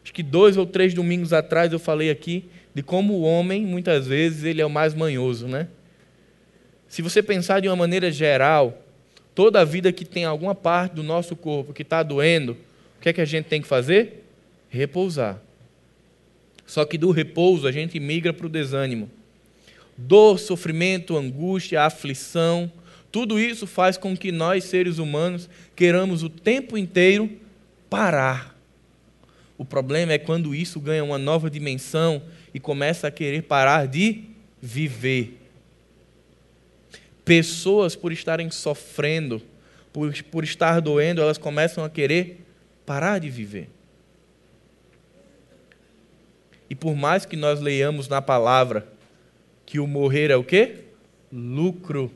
[0.03, 4.07] Acho que dois ou três domingos atrás eu falei aqui de como o homem, muitas
[4.07, 5.69] vezes, ele é o mais manhoso, né?
[6.87, 8.83] Se você pensar de uma maneira geral,
[9.35, 12.53] toda a vida que tem alguma parte do nosso corpo que está doendo,
[12.99, 14.24] o que é que a gente tem que fazer?
[14.75, 15.41] Repousar.
[16.67, 19.11] Só que do repouso a gente migra para o desânimo.
[19.97, 22.71] Dor, sofrimento, angústia, aflição,
[23.13, 27.31] tudo isso faz com que nós, seres humanos, queiramos o tempo inteiro
[27.89, 28.59] parar.
[29.57, 32.21] O problema é quando isso ganha uma nova dimensão
[32.53, 34.25] e começa a querer parar de
[34.61, 35.41] viver.
[37.25, 39.41] Pessoas, por estarem sofrendo,
[39.93, 42.45] por, por estar doendo, elas começam a querer
[42.85, 43.69] parar de viver.
[46.69, 48.87] E por mais que nós leiamos na palavra
[49.67, 50.77] que o morrer é o quê?
[51.33, 52.11] Lucro.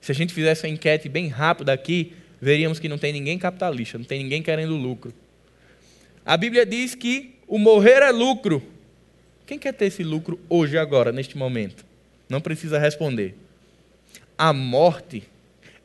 [0.00, 3.98] Se a gente fizesse uma enquete bem rápida aqui, veríamos que não tem ninguém capitalista,
[3.98, 5.12] não tem ninguém querendo lucro.
[6.24, 8.62] A Bíblia diz que o morrer é lucro.
[9.46, 11.84] Quem quer ter esse lucro hoje, agora, neste momento?
[12.28, 13.34] Não precisa responder.
[14.38, 15.24] A morte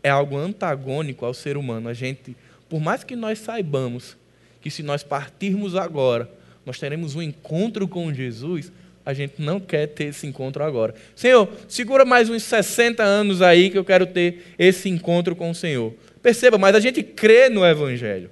[0.03, 1.89] é algo antagônico ao ser humano.
[1.89, 2.37] A gente,
[2.69, 4.15] por mais que nós saibamos
[4.61, 6.29] que se nós partirmos agora,
[6.65, 8.71] nós teremos um encontro com Jesus,
[9.05, 10.95] a gente não quer ter esse encontro agora.
[11.15, 15.55] Senhor, segura mais uns 60 anos aí que eu quero ter esse encontro com o
[15.55, 15.93] Senhor.
[16.23, 18.31] Perceba, mas a gente crê no Evangelho.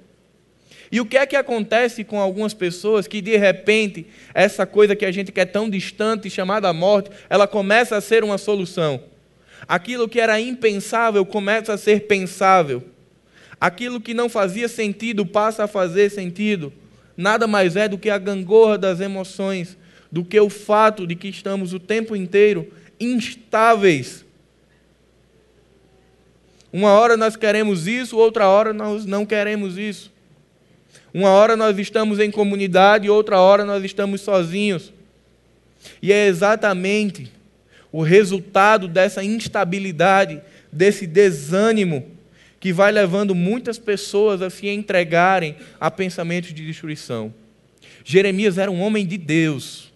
[0.90, 5.04] E o que é que acontece com algumas pessoas que de repente essa coisa que
[5.04, 9.00] a gente quer tão distante, chamada morte, ela começa a ser uma solução?
[9.66, 12.82] Aquilo que era impensável começa a ser pensável.
[13.60, 16.72] Aquilo que não fazia sentido passa a fazer sentido.
[17.16, 19.76] Nada mais é do que a gangorra das emoções,
[20.10, 24.24] do que o fato de que estamos o tempo inteiro instáveis.
[26.72, 30.12] Uma hora nós queremos isso, outra hora nós não queremos isso.
[31.12, 34.92] Uma hora nós estamos em comunidade, outra hora nós estamos sozinhos.
[36.02, 37.30] E é exatamente
[37.92, 40.42] o resultado dessa instabilidade,
[40.72, 42.04] desse desânimo,
[42.64, 47.34] que vai levando muitas pessoas a se entregarem a pensamentos de destruição.
[48.02, 49.92] Jeremias era um homem de Deus,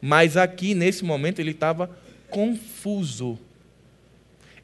[0.00, 1.90] mas aqui, nesse momento, ele estava
[2.30, 3.38] confuso.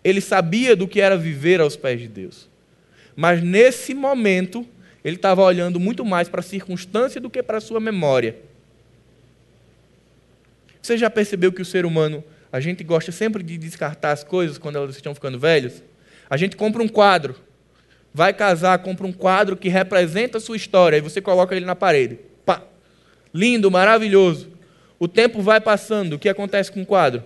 [0.03, 2.49] Ele sabia do que era viver aos pés de Deus.
[3.15, 4.67] Mas nesse momento,
[5.05, 8.37] ele estava olhando muito mais para a circunstância do que para a sua memória.
[10.81, 14.57] Você já percebeu que o ser humano a gente gosta sempre de descartar as coisas
[14.57, 15.83] quando elas estão ficando velhas.
[16.33, 17.37] A gente compra um quadro,
[18.15, 21.77] vai casar, compra um quadro que representa a sua história, e você coloca ele na
[21.77, 22.19] parede.
[22.47, 22.63] Pá!
[23.35, 24.51] Lindo, maravilhoso.
[24.99, 27.23] O tempo vai passando, o que acontece com o quadro?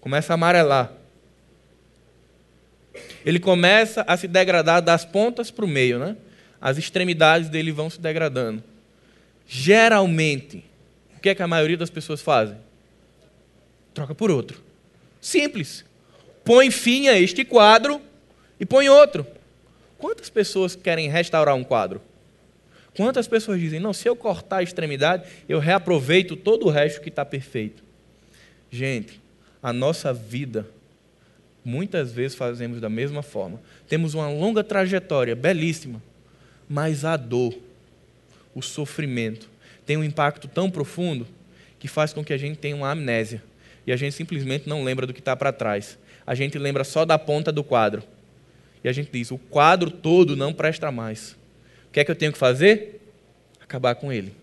[0.00, 0.90] Começa a amarelar.
[3.24, 6.16] Ele começa a se degradar das pontas para o meio, né?
[6.60, 8.64] As extremidades dele vão se degradando.
[9.46, 10.64] Geralmente,
[11.16, 12.56] o que é que a maioria das pessoas fazem?
[13.94, 14.60] troca por outro.
[15.20, 15.84] Simples.
[16.44, 18.09] Põe fim a este quadro
[18.60, 19.26] e põe outro.
[19.98, 22.00] Quantas pessoas querem restaurar um quadro?
[22.94, 27.08] Quantas pessoas dizem, não, se eu cortar a extremidade, eu reaproveito todo o resto que
[27.08, 27.82] está perfeito?
[28.70, 29.20] Gente,
[29.62, 30.66] a nossa vida,
[31.64, 33.60] muitas vezes fazemos da mesma forma.
[33.88, 36.02] Temos uma longa trajetória, belíssima,
[36.68, 37.54] mas a dor,
[38.54, 39.48] o sofrimento,
[39.86, 41.26] tem um impacto tão profundo
[41.78, 43.42] que faz com que a gente tenha uma amnésia
[43.86, 45.98] e a gente simplesmente não lembra do que está para trás.
[46.26, 48.02] A gente lembra só da ponta do quadro.
[48.82, 51.32] E a gente diz: o quadro todo não presta mais.
[51.88, 53.00] O que é que eu tenho que fazer?
[53.60, 54.34] Acabar com ele.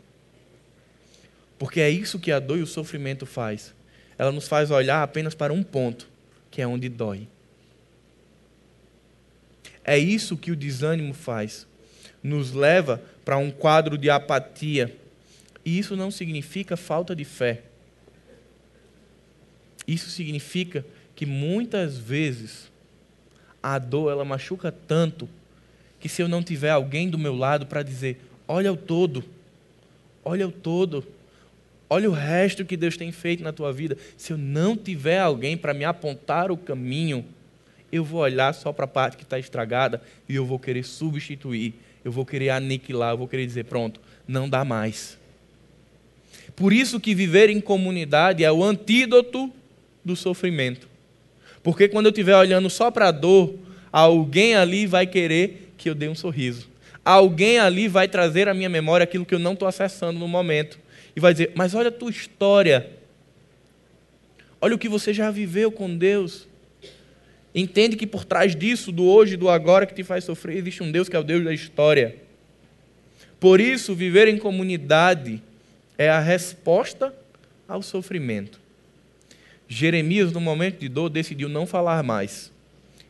[1.58, 3.74] Porque é isso que a dor e o sofrimento faz.
[4.18, 6.08] Ela nos faz olhar apenas para um ponto,
[6.52, 7.28] que é onde dói.
[9.84, 11.66] É isso que o desânimo faz.
[12.22, 14.96] Nos leva para um quadro de apatia.
[15.64, 17.64] E isso não significa falta de fé.
[19.88, 20.86] Isso significa
[21.16, 22.70] que muitas vezes
[23.76, 25.28] a dor ela machuca tanto
[26.00, 29.24] que se eu não tiver alguém do meu lado para dizer, olha o todo,
[30.24, 31.04] olha o todo,
[31.90, 35.58] olha o resto que Deus tem feito na tua vida, se eu não tiver alguém
[35.58, 37.26] para me apontar o caminho,
[37.92, 41.74] eu vou olhar só para a parte que está estragada e eu vou querer substituir,
[42.06, 45.18] eu vou querer aniquilar, eu vou querer dizer, pronto, não dá mais.
[46.56, 49.52] Por isso que viver em comunidade é o antídoto
[50.06, 50.87] do sofrimento.
[51.68, 53.54] Porque quando eu estiver olhando só para a dor,
[53.92, 56.70] alguém ali vai querer que eu dê um sorriso.
[57.04, 60.80] Alguém ali vai trazer à minha memória aquilo que eu não estou acessando no momento.
[61.14, 62.90] E vai dizer: Mas olha a tua história.
[64.62, 66.48] Olha o que você já viveu com Deus.
[67.54, 70.82] Entende que por trás disso, do hoje e do agora que te faz sofrer, existe
[70.82, 72.16] um Deus que é o Deus da história.
[73.42, 75.44] Por isso, viver em comunidade
[75.98, 77.14] é a resposta
[77.68, 78.67] ao sofrimento.
[79.68, 82.52] Jeremias, no momento de dor, decidiu não falar mais.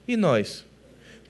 [0.07, 0.65] E nós?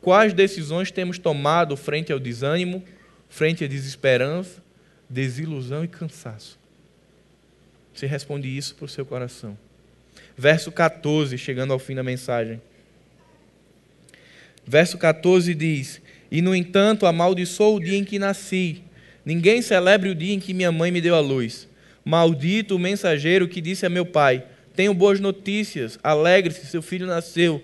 [0.02, 2.84] Quais decisões temos tomado frente ao desânimo,
[3.28, 4.64] frente à desesperança,
[5.10, 6.58] desilusão e cansaço?
[7.94, 9.58] Você responde isso para o seu coração.
[10.38, 12.62] Verso 14, chegando ao fim da mensagem.
[14.66, 18.84] Verso 14 diz: E no entanto amaldiçoou o dia em que nasci.
[19.26, 21.68] Ninguém celebre o dia em que minha mãe me deu a luz.
[22.06, 24.46] Maldito o mensageiro que disse a meu pai:
[24.78, 27.60] tenho boas notícias, alegre-se, seu filho nasceu.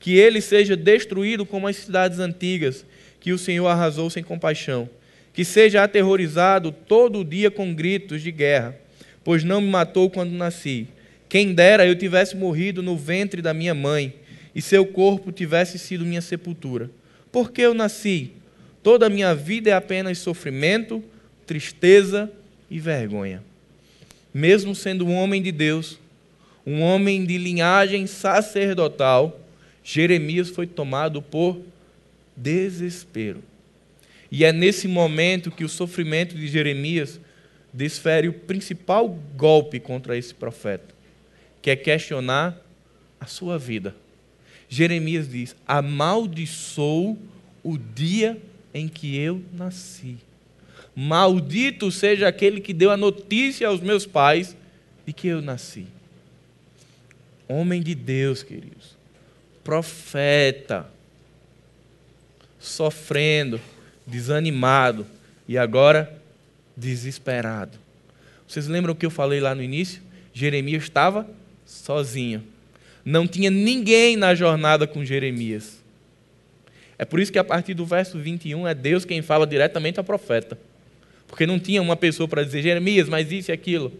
[0.00, 2.84] Que ele seja destruído como as cidades antigas,
[3.20, 4.90] que o Senhor arrasou sem compaixão.
[5.32, 8.76] Que seja aterrorizado todo o dia com gritos de guerra,
[9.22, 10.88] pois não me matou quando nasci.
[11.28, 14.12] Quem dera eu tivesse morrido no ventre da minha mãe,
[14.52, 16.90] e seu corpo tivesse sido minha sepultura.
[17.30, 18.32] Por que eu nasci?
[18.82, 21.00] Toda a minha vida é apenas sofrimento,
[21.46, 22.28] tristeza
[22.68, 23.40] e vergonha.
[24.34, 25.98] Mesmo sendo um homem de Deus,
[26.66, 29.40] um homem de linhagem sacerdotal,
[29.84, 31.60] Jeremias foi tomado por
[32.36, 33.42] desespero.
[34.30, 37.20] E é nesse momento que o sofrimento de Jeremias
[37.72, 40.92] desfere o principal golpe contra esse profeta,
[41.62, 42.60] que é questionar
[43.20, 43.94] a sua vida.
[44.68, 47.16] Jeremias diz: Amaldiçoou
[47.62, 48.36] o dia
[48.74, 50.16] em que eu nasci.
[50.94, 54.56] Maldito seja aquele que deu a notícia aos meus pais
[55.06, 55.86] de que eu nasci.
[57.48, 58.96] Homem de Deus, queridos.
[59.62, 60.88] Profeta.
[62.58, 63.60] Sofrendo,
[64.06, 65.06] desanimado
[65.46, 66.20] e agora
[66.76, 67.78] desesperado.
[68.46, 70.02] Vocês lembram o que eu falei lá no início?
[70.32, 71.28] Jeremias estava
[71.64, 72.42] sozinho.
[73.04, 75.80] Não tinha ninguém na jornada com Jeremias.
[76.98, 80.04] É por isso que a partir do verso 21 é Deus quem fala diretamente ao
[80.04, 80.58] profeta.
[81.28, 83.92] Porque não tinha uma pessoa para dizer, Jeremias, mas isso e aquilo.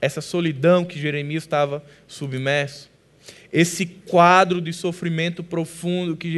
[0.00, 2.90] Essa solidão que Jeremias estava submerso,
[3.52, 6.30] esse quadro de sofrimento profundo que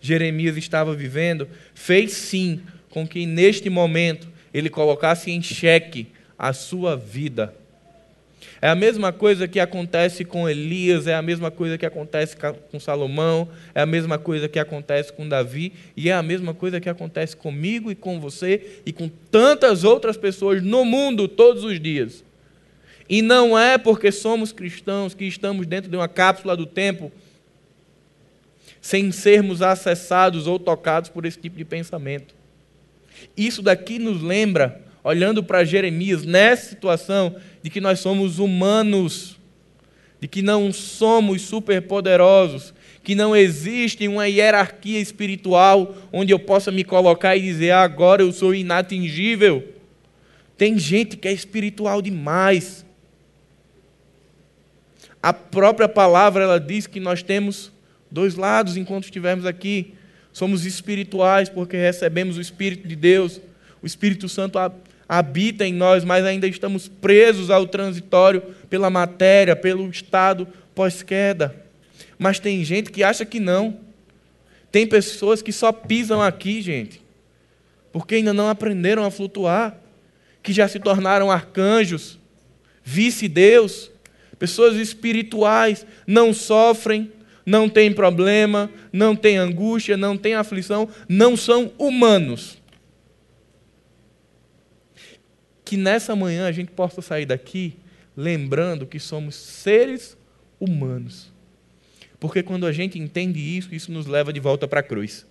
[0.00, 2.60] Jeremias estava vivendo, fez sim
[2.90, 6.08] com que neste momento ele colocasse em xeque
[6.38, 7.54] a sua vida.
[8.60, 12.36] É a mesma coisa que acontece com Elias, é a mesma coisa que acontece
[12.70, 16.80] com Salomão, é a mesma coisa que acontece com Davi, e é a mesma coisa
[16.80, 21.80] que acontece comigo e com você e com tantas outras pessoas no mundo todos os
[21.80, 22.24] dias.
[23.08, 27.10] E não é porque somos cristãos que estamos dentro de uma cápsula do tempo
[28.80, 32.34] sem sermos acessados ou tocados por esse tipo de pensamento.
[33.36, 39.38] Isso daqui nos lembra olhando para Jeremias nessa situação de que nós somos humanos,
[40.20, 46.84] de que não somos superpoderosos, que não existe uma hierarquia espiritual onde eu possa me
[46.84, 49.64] colocar e dizer ah, agora eu sou inatingível.
[50.56, 52.86] Tem gente que é espiritual demais.
[55.22, 57.70] A própria palavra ela diz que nós temos
[58.10, 59.94] dois lados enquanto estivermos aqui.
[60.32, 63.40] Somos espirituais porque recebemos o Espírito de Deus.
[63.80, 64.58] O Espírito Santo
[65.08, 71.54] habita em nós, mas ainda estamos presos ao transitório pela matéria, pelo estado pós-queda.
[72.18, 73.78] Mas tem gente que acha que não.
[74.72, 77.00] Tem pessoas que só pisam aqui, gente,
[77.92, 79.76] porque ainda não aprenderam a flutuar,
[80.42, 82.18] que já se tornaram arcanjos,
[82.82, 83.91] vice-deus,
[84.42, 87.12] pessoas espirituais, não sofrem,
[87.46, 92.60] não têm problema, não têm angústia, não têm aflição, não são humanos.
[95.72, 97.72] que nessa manhã a gente possa sair daqui
[98.14, 100.18] lembrando que somos seres
[100.60, 101.32] humanos.
[102.20, 105.24] Porque quando a gente entende isso, isso nos leva de volta para a cruz.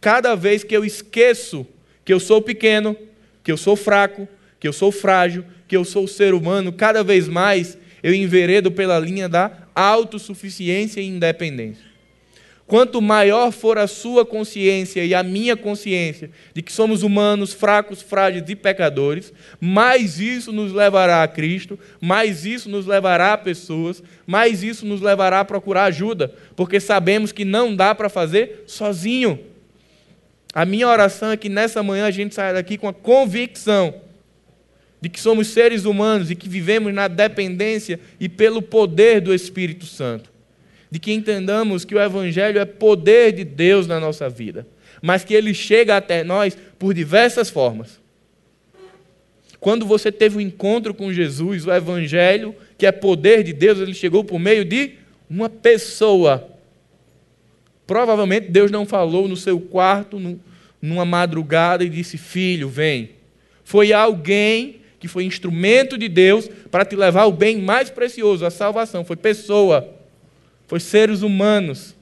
[0.00, 1.64] Cada vez que eu esqueço
[2.04, 2.96] que eu sou pequeno,
[3.44, 4.26] que eu sou fraco,
[4.58, 8.98] que eu sou frágil, que eu sou ser humano, cada vez mais eu enveredo pela
[8.98, 11.88] linha da autossuficiência e independência.
[12.68, 18.02] Quanto maior for a sua consciência e a minha consciência de que somos humanos, fracos,
[18.02, 24.02] frágeis e pecadores, mais isso nos levará a Cristo, mais isso nos levará a pessoas,
[24.26, 29.40] mais isso nos levará a procurar ajuda, porque sabemos que não dá para fazer sozinho.
[30.52, 33.94] A minha oração é que nessa manhã a gente saia daqui com a convicção
[35.00, 39.86] de que somos seres humanos e que vivemos na dependência e pelo poder do Espírito
[39.86, 40.38] Santo
[40.90, 44.66] de que entendamos que o Evangelho é poder de Deus na nossa vida,
[45.02, 48.00] mas que ele chega até nós por diversas formas.
[49.60, 53.92] Quando você teve um encontro com Jesus, o Evangelho, que é poder de Deus, ele
[53.92, 54.92] chegou por meio de
[55.28, 56.48] uma pessoa.
[57.86, 60.38] Provavelmente Deus não falou no seu quarto,
[60.80, 63.10] numa madrugada, e disse: Filho, vem.
[63.64, 68.50] Foi alguém que foi instrumento de Deus para te levar o bem mais precioso, a
[68.50, 69.04] salvação.
[69.04, 69.98] Foi pessoa
[70.68, 71.96] foi seres humanos.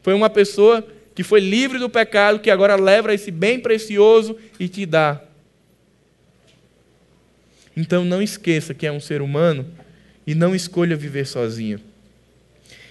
[0.00, 4.68] Foi uma pessoa que foi livre do pecado, que agora leva esse bem precioso e
[4.68, 5.20] te dá.
[7.76, 9.66] Então não esqueça que é um ser humano
[10.26, 11.80] e não escolha viver sozinho.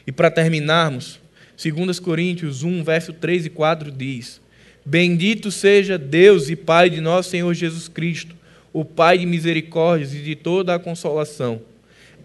[0.06, 1.20] E para terminarmos,
[1.58, 4.42] 2 Coríntios 1, verso 3 e 4 diz:
[4.86, 8.36] Bendito seja Deus e Pai de nosso Senhor Jesus Cristo,
[8.72, 11.62] o Pai de misericórdias e de toda a consolação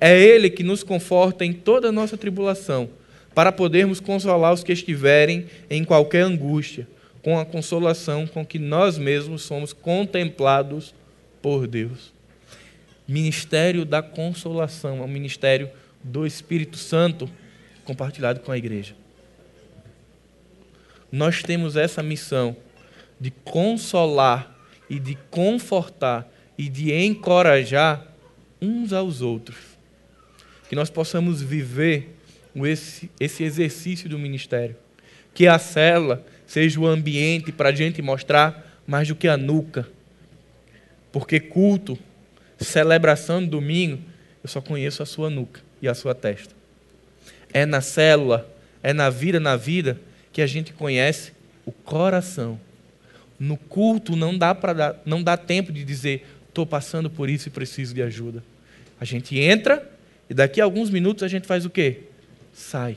[0.00, 2.90] é Ele que nos conforta em toda a nossa tribulação,
[3.34, 6.86] para podermos consolar os que estiverem em qualquer angústia,
[7.22, 10.94] com a consolação com que nós mesmos somos contemplados
[11.40, 12.12] por Deus.
[13.08, 15.70] Ministério da consolação, é o ministério
[16.02, 17.28] do Espírito Santo
[17.84, 18.94] compartilhado com a igreja.
[21.10, 22.56] Nós temos essa missão
[23.18, 24.54] de consolar
[24.88, 28.06] e de confortar e de encorajar
[28.60, 29.74] uns aos outros
[30.68, 32.16] que nós possamos viver
[32.64, 34.76] esse, esse exercício do ministério.
[35.32, 39.88] Que a cela seja o ambiente para a gente mostrar mais do que a nuca.
[41.12, 41.98] Porque culto,
[42.58, 44.02] celebração de domingo,
[44.42, 46.54] eu só conheço a sua nuca e a sua testa.
[47.52, 48.48] É na célula,
[48.82, 50.00] é na vida, na vida,
[50.32, 51.32] que a gente conhece
[51.64, 52.58] o coração.
[53.38, 57.50] No culto não dá para não dá tempo de dizer estou passando por isso e
[57.50, 58.40] preciso de ajuda.
[59.00, 59.90] A gente entra
[60.30, 62.02] e daqui a alguns minutos a gente faz o quê?
[62.52, 62.96] Sai.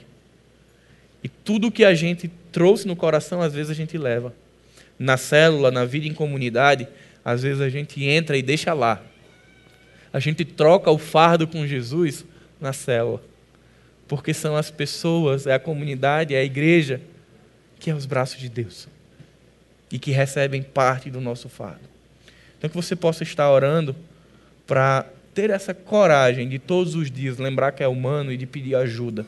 [1.23, 4.31] E tudo que a gente trouxe no coração, às vezes a gente leva.
[4.99, 6.87] Na célula, na vida em comunidade,
[7.25, 9.01] às vezes a gente entra e deixa lá.
[10.13, 12.23] A gente troca o fardo com Jesus
[12.61, 13.21] na célula.
[14.07, 17.01] Porque são as pessoas, é a comunidade, é a igreja
[17.79, 18.87] que é os braços de Deus
[19.91, 21.96] e que recebem parte do nosso fardo.
[22.57, 23.95] Então que você possa estar orando
[24.65, 28.75] para ter essa coragem de todos os dias lembrar que é humano e de pedir
[28.75, 29.25] ajuda,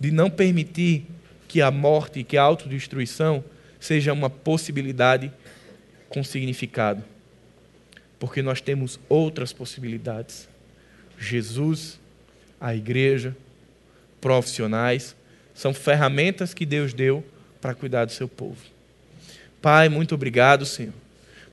[0.00, 1.04] de não permitir
[1.46, 3.44] que a morte, que a autodestruição
[3.78, 5.30] seja uma possibilidade
[6.08, 7.04] com significado.
[8.18, 10.48] Porque nós temos outras possibilidades.
[11.18, 11.98] Jesus,
[12.60, 13.36] a igreja,
[14.20, 15.14] profissionais,
[15.54, 17.24] são ferramentas que Deus deu
[17.60, 18.58] para cuidar do seu povo.
[19.60, 20.94] Pai, muito obrigado, Senhor.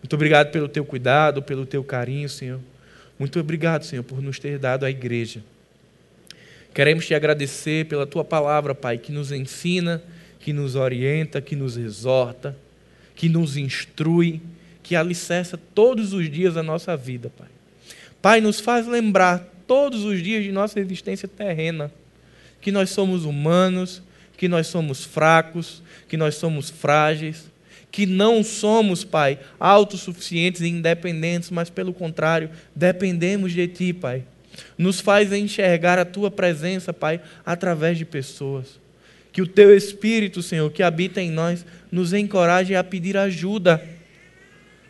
[0.06, 2.60] Muito obrigado pelo teu cuidado, pelo teu carinho, Senhor.
[3.18, 5.42] Muito obrigado, Senhor, por nos ter dado a igreja.
[6.76, 10.04] Queremos te agradecer pela tua palavra, Pai, que nos ensina,
[10.40, 12.56] que nos orienta, que nos exorta,
[13.16, 14.44] que nos instrui,
[14.84, 17.50] que alicerça todos os dias a nossa vida, Pai.
[18.22, 21.92] Pai, nos faz lembrar todos os dias de nossa existência terrena
[22.62, 24.04] que nós somos humanos,
[24.38, 27.50] que nós somos fracos, que nós somos frágeis,
[27.96, 34.26] que não somos, Pai, autossuficientes e independentes, mas pelo contrário, dependemos de Ti, Pai.
[34.78, 38.82] Nos faz enxergar a Tua presença, Pai, através de pessoas.
[39.32, 43.82] Que o Teu Espírito, Senhor, que habita em nós, nos encoraje a pedir ajuda,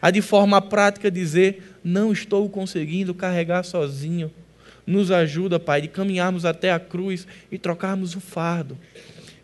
[0.02, 4.32] a de forma prática dizer: não estou conseguindo carregar sozinho
[4.88, 8.78] nos ajuda, Pai, de caminharmos até a cruz e trocarmos o fardo.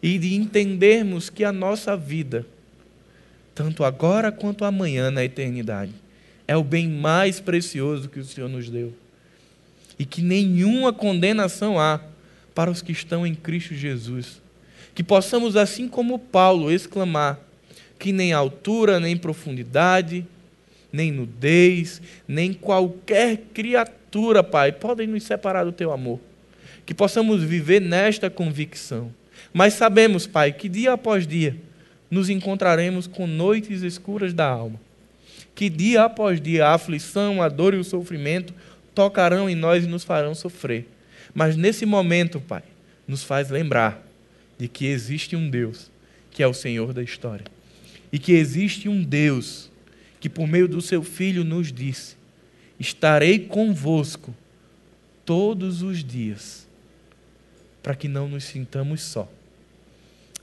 [0.02, 2.46] E de entendermos que a nossa vida,
[3.62, 5.92] tanto agora quanto amanhã na eternidade,
[6.48, 8.92] é o bem mais precioso que o Senhor nos deu.
[10.00, 12.02] E que nenhuma condenação há
[12.56, 14.42] para os que estão em Cristo Jesus.
[14.96, 17.40] Que possamos, assim como Paulo, exclamar:
[18.00, 20.26] que nem altura, nem profundidade,
[20.92, 26.20] nem nudez, nem qualquer criatura Pai, podem nos separar do teu amor.
[26.84, 29.14] Que possamos viver nesta convicção.
[29.54, 31.56] Mas sabemos, Pai, que dia após dia
[32.12, 34.80] nos encontraremos com noites escuras da alma.
[35.56, 38.54] Que dia após dia a aflição, a dor e o sofrimento
[38.94, 40.88] tocarão em nós e nos farão sofrer.
[41.34, 42.64] Mas nesse momento, Pai,
[43.08, 44.06] nos faz lembrar
[44.60, 45.90] de que existe um Deus
[46.30, 47.46] que é o Senhor da história.
[48.12, 49.70] E que existe um Deus
[50.20, 52.16] que, por meio do seu Filho, nos disse
[52.82, 54.34] estarei convosco
[55.24, 56.68] todos os dias,
[57.84, 59.32] para que não nos sintamos só.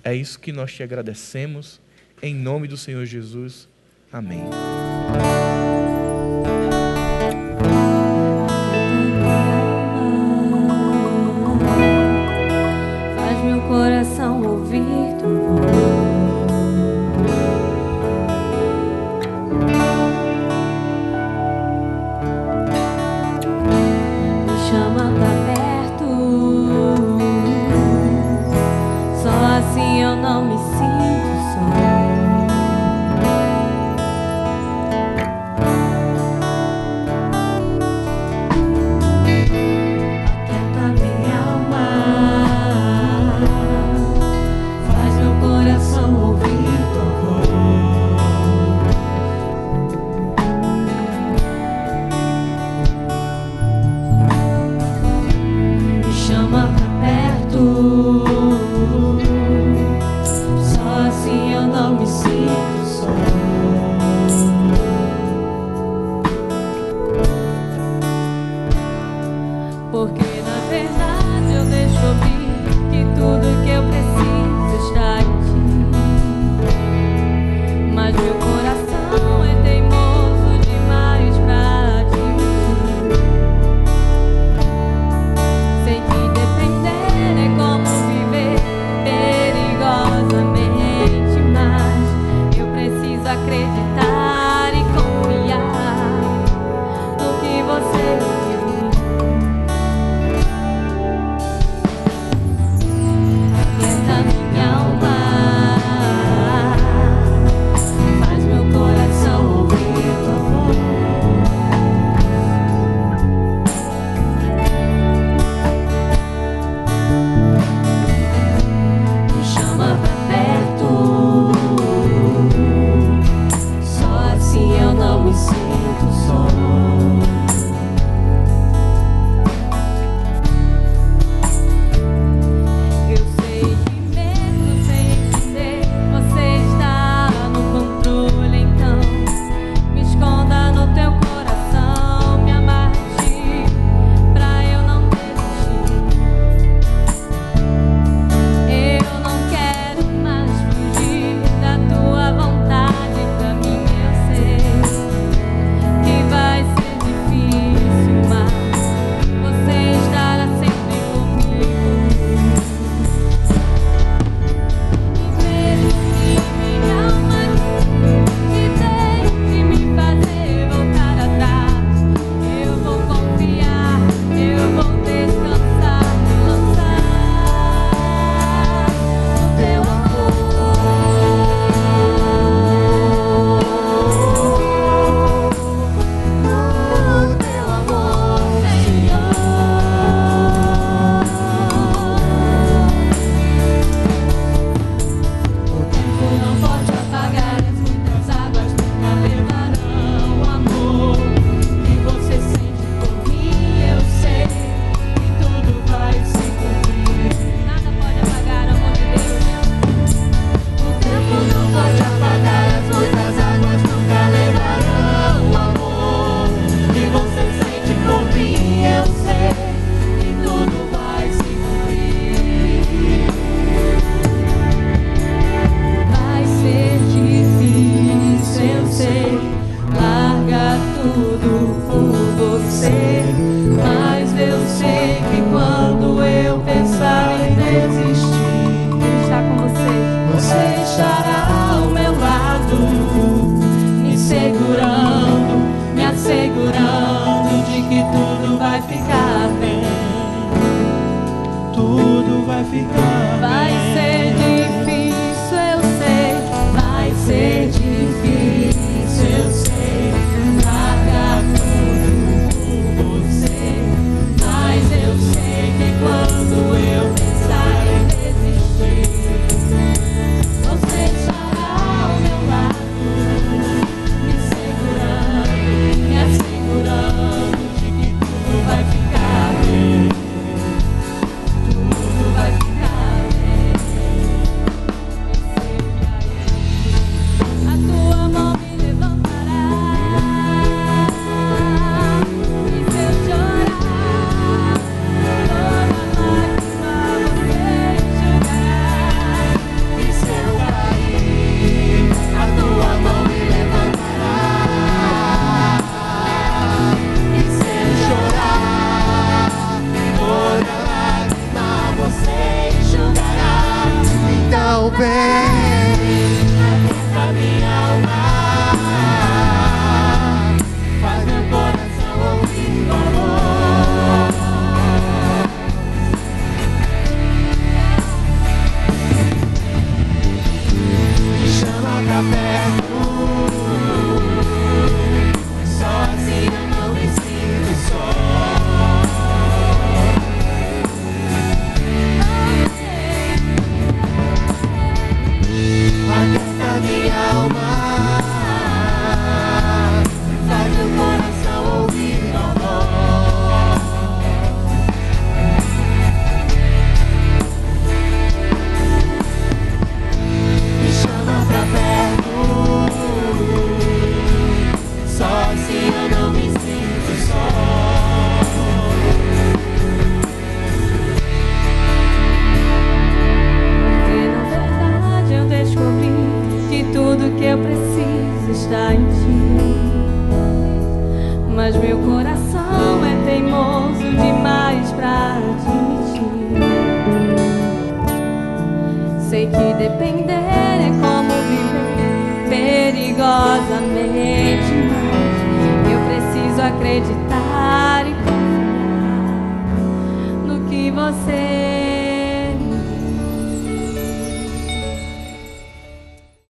[0.08, 1.78] É isso que nós te agradecemos,
[2.22, 3.68] em nome do Senhor Jesus.
[4.10, 4.40] Amém.